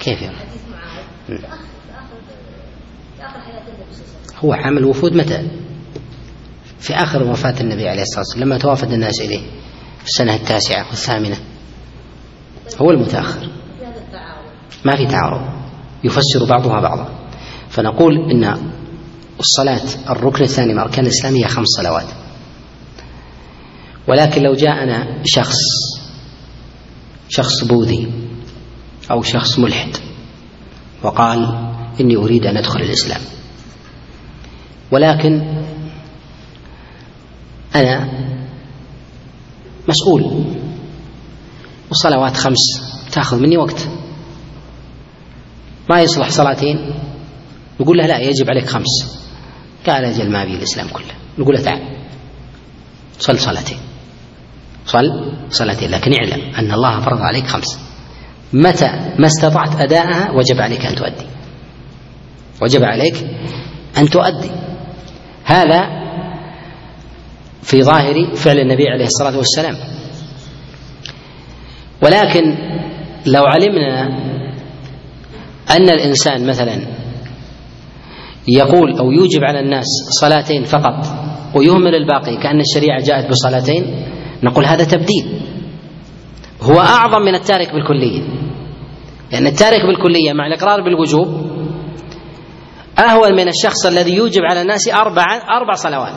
[0.00, 0.32] كيف وسلم.
[4.44, 5.61] هو عمل وفود متى؟
[6.82, 9.40] في آخر وفاة النبي عليه الصلاة والسلام لما توافد الناس إليه
[9.98, 11.36] في السنة التاسعة والثامنة.
[12.80, 13.48] هو المتأخر.
[14.84, 15.42] ما في تعارض
[16.04, 17.08] يفسر بعضها بعضا
[17.68, 18.72] فنقول إن
[19.40, 22.06] الصلاة الركن الثاني من أركان الإسلام هي خمس صلوات
[24.08, 25.58] ولكن لو جاءنا شخص
[27.28, 28.12] شخص بوذي
[29.10, 29.96] أو شخص ملحد
[31.02, 33.20] وقال إني أريد أن أدخل الإسلام
[34.90, 35.61] ولكن
[37.76, 38.08] أنا
[39.88, 40.44] مسؤول.
[41.88, 42.58] والصلوات خمس
[43.12, 43.88] تأخذ مني وقت.
[45.90, 46.94] ما يصلح صلاتين
[47.80, 49.22] نقول له لا يجب عليك خمس.
[49.86, 51.14] قال أجل ما أبي الإسلام كله.
[51.38, 51.96] نقول له تعال
[53.18, 53.78] صل صلاتين
[54.86, 57.78] صل صلاتين لكن اعلم أن الله فرض عليك خمس.
[58.52, 58.86] متى؟
[59.18, 61.26] ما استطعت أداءها وجب عليك أن تؤدي.
[62.62, 63.26] وجب عليك
[63.98, 64.50] أن تؤدي.
[65.44, 66.01] هذا
[67.62, 69.76] في ظاهر فعل النبي عليه الصلاة والسلام.
[72.02, 72.54] ولكن
[73.26, 74.08] لو علمنا
[75.70, 76.82] أن الإنسان مثلا
[78.48, 79.86] يقول أو يوجب على الناس
[80.20, 81.06] صلاتين فقط
[81.54, 84.04] ويهمل الباقي كأن الشريعة جاءت بصلاتين
[84.42, 85.40] نقول هذا تبديل.
[86.62, 88.22] هو أعظم من التارك بالكلية.
[89.32, 91.28] لأن التارك بالكلية مع الإقرار بالوجوب
[92.98, 95.24] أهون من الشخص الذي يوجب على الناس أربع
[95.56, 96.12] أربع صلوات.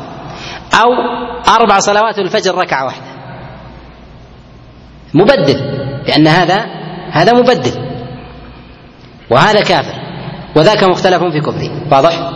[0.81, 0.93] أو
[1.55, 3.15] أربع صلوات الفجر ركعة واحدة.
[5.13, 5.59] مبدل
[6.07, 6.65] لأن هذا
[7.11, 7.85] هذا مبدل.
[9.31, 10.05] وهذا كافر.
[10.57, 11.93] وذاك مختلف في كفره.
[11.93, 12.31] واضح؟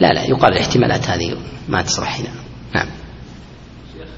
[0.00, 1.36] لا لا يقال الاحتمالات هذه
[1.68, 2.30] ما تصلح هنا.
[2.74, 2.88] نعم.
[3.92, 4.08] شيخ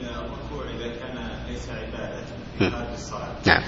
[0.00, 1.16] الركوع إذا كان
[1.48, 2.26] ليس عبادة
[2.70, 3.28] خارج الصلاة.
[3.46, 3.62] نعم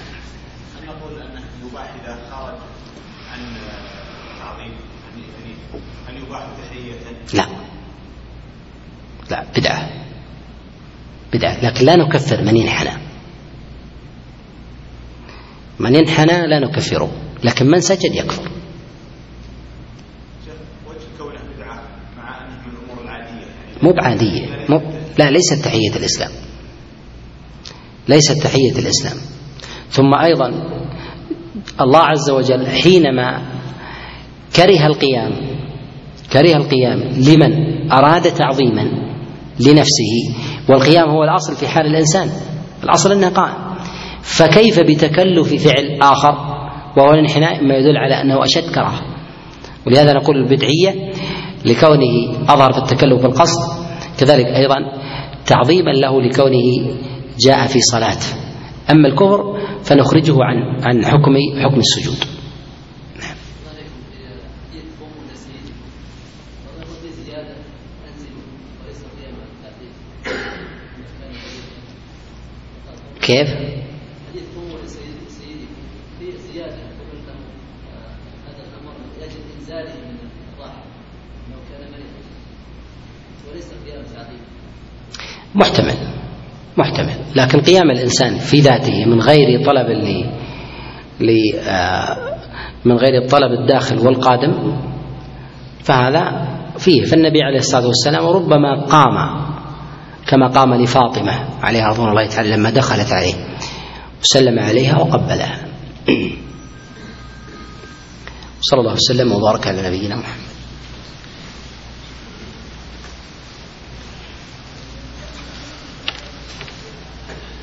[0.75, 2.57] هل نقول انه يباح اذا خرج
[3.31, 3.39] عن
[4.39, 4.73] تعظيم
[5.15, 5.53] يعني
[6.07, 6.93] هل يباح تحيه؟
[7.33, 7.47] لا.
[9.31, 9.89] لا بدعة.
[11.33, 11.65] بدعة.
[11.65, 13.01] لكن لا نكفر من ينحنى.
[15.79, 17.11] من ينحنى لا نكفره.
[17.43, 18.51] لكن من سجد يكفر.
[23.83, 24.65] مو بعادية.
[24.69, 24.81] مو
[25.19, 26.31] لا ليست تحية الإسلام.
[28.07, 29.17] ليست تحية الإسلام.
[29.89, 30.47] ثم أيضا
[31.81, 33.57] الله عز وجل حينما
[34.55, 35.56] كره القيام
[36.33, 36.99] كره القيام.
[36.99, 37.51] لمن؟
[37.91, 38.83] أراد تعظيما
[39.59, 40.35] لنفسه.
[40.69, 42.29] والقيام هو الأصل في حال الإنسان.
[42.83, 43.55] الأصل أنه قائم
[44.21, 46.35] فكيف بتكلف فعل آخر؟
[46.97, 49.01] وهو الانحناء ما يدل على أنه أشد كراهة.
[49.87, 51.11] ولهذا نقول البدعية
[51.65, 53.59] لكونه أظهر في التكلف بالقصد.
[54.19, 54.75] كذلك أيضا
[55.45, 56.95] تعظيما له لكونه
[57.39, 58.17] جاء في صلاة.
[58.91, 62.17] أما الكفر فنخرجه عن عن حكم حكم السجود
[63.15, 63.37] كيف؟
[63.67, 63.91] حديث
[65.33, 65.73] سيدي
[67.01, 68.47] في زيادة هذا الأمر
[68.87, 69.07] يجب
[70.57, 72.21] إنزاله من الراحة لو كان مريضا وليس
[72.87, 73.05] قيام
[84.15, 84.41] تعظيم
[85.55, 85.97] محتمل
[86.77, 87.15] محتمل.
[87.35, 89.89] لكن قيام الإنسان في ذاته من غير طلب
[91.19, 91.33] ل
[92.85, 94.77] من غير الطلب الداخل والقادم
[95.83, 96.47] فهذا
[96.77, 97.03] فيه.
[97.03, 99.47] فالنبي عليه الصلاة والسلام ربما قام
[100.27, 103.33] كما قام لفاطمة عليها رضوان الله تعالى لما دخلت عليه
[104.21, 105.67] وسلم عليها وقبلها.
[108.61, 110.46] صلى الله وسلم وبارك على نبينا محمد.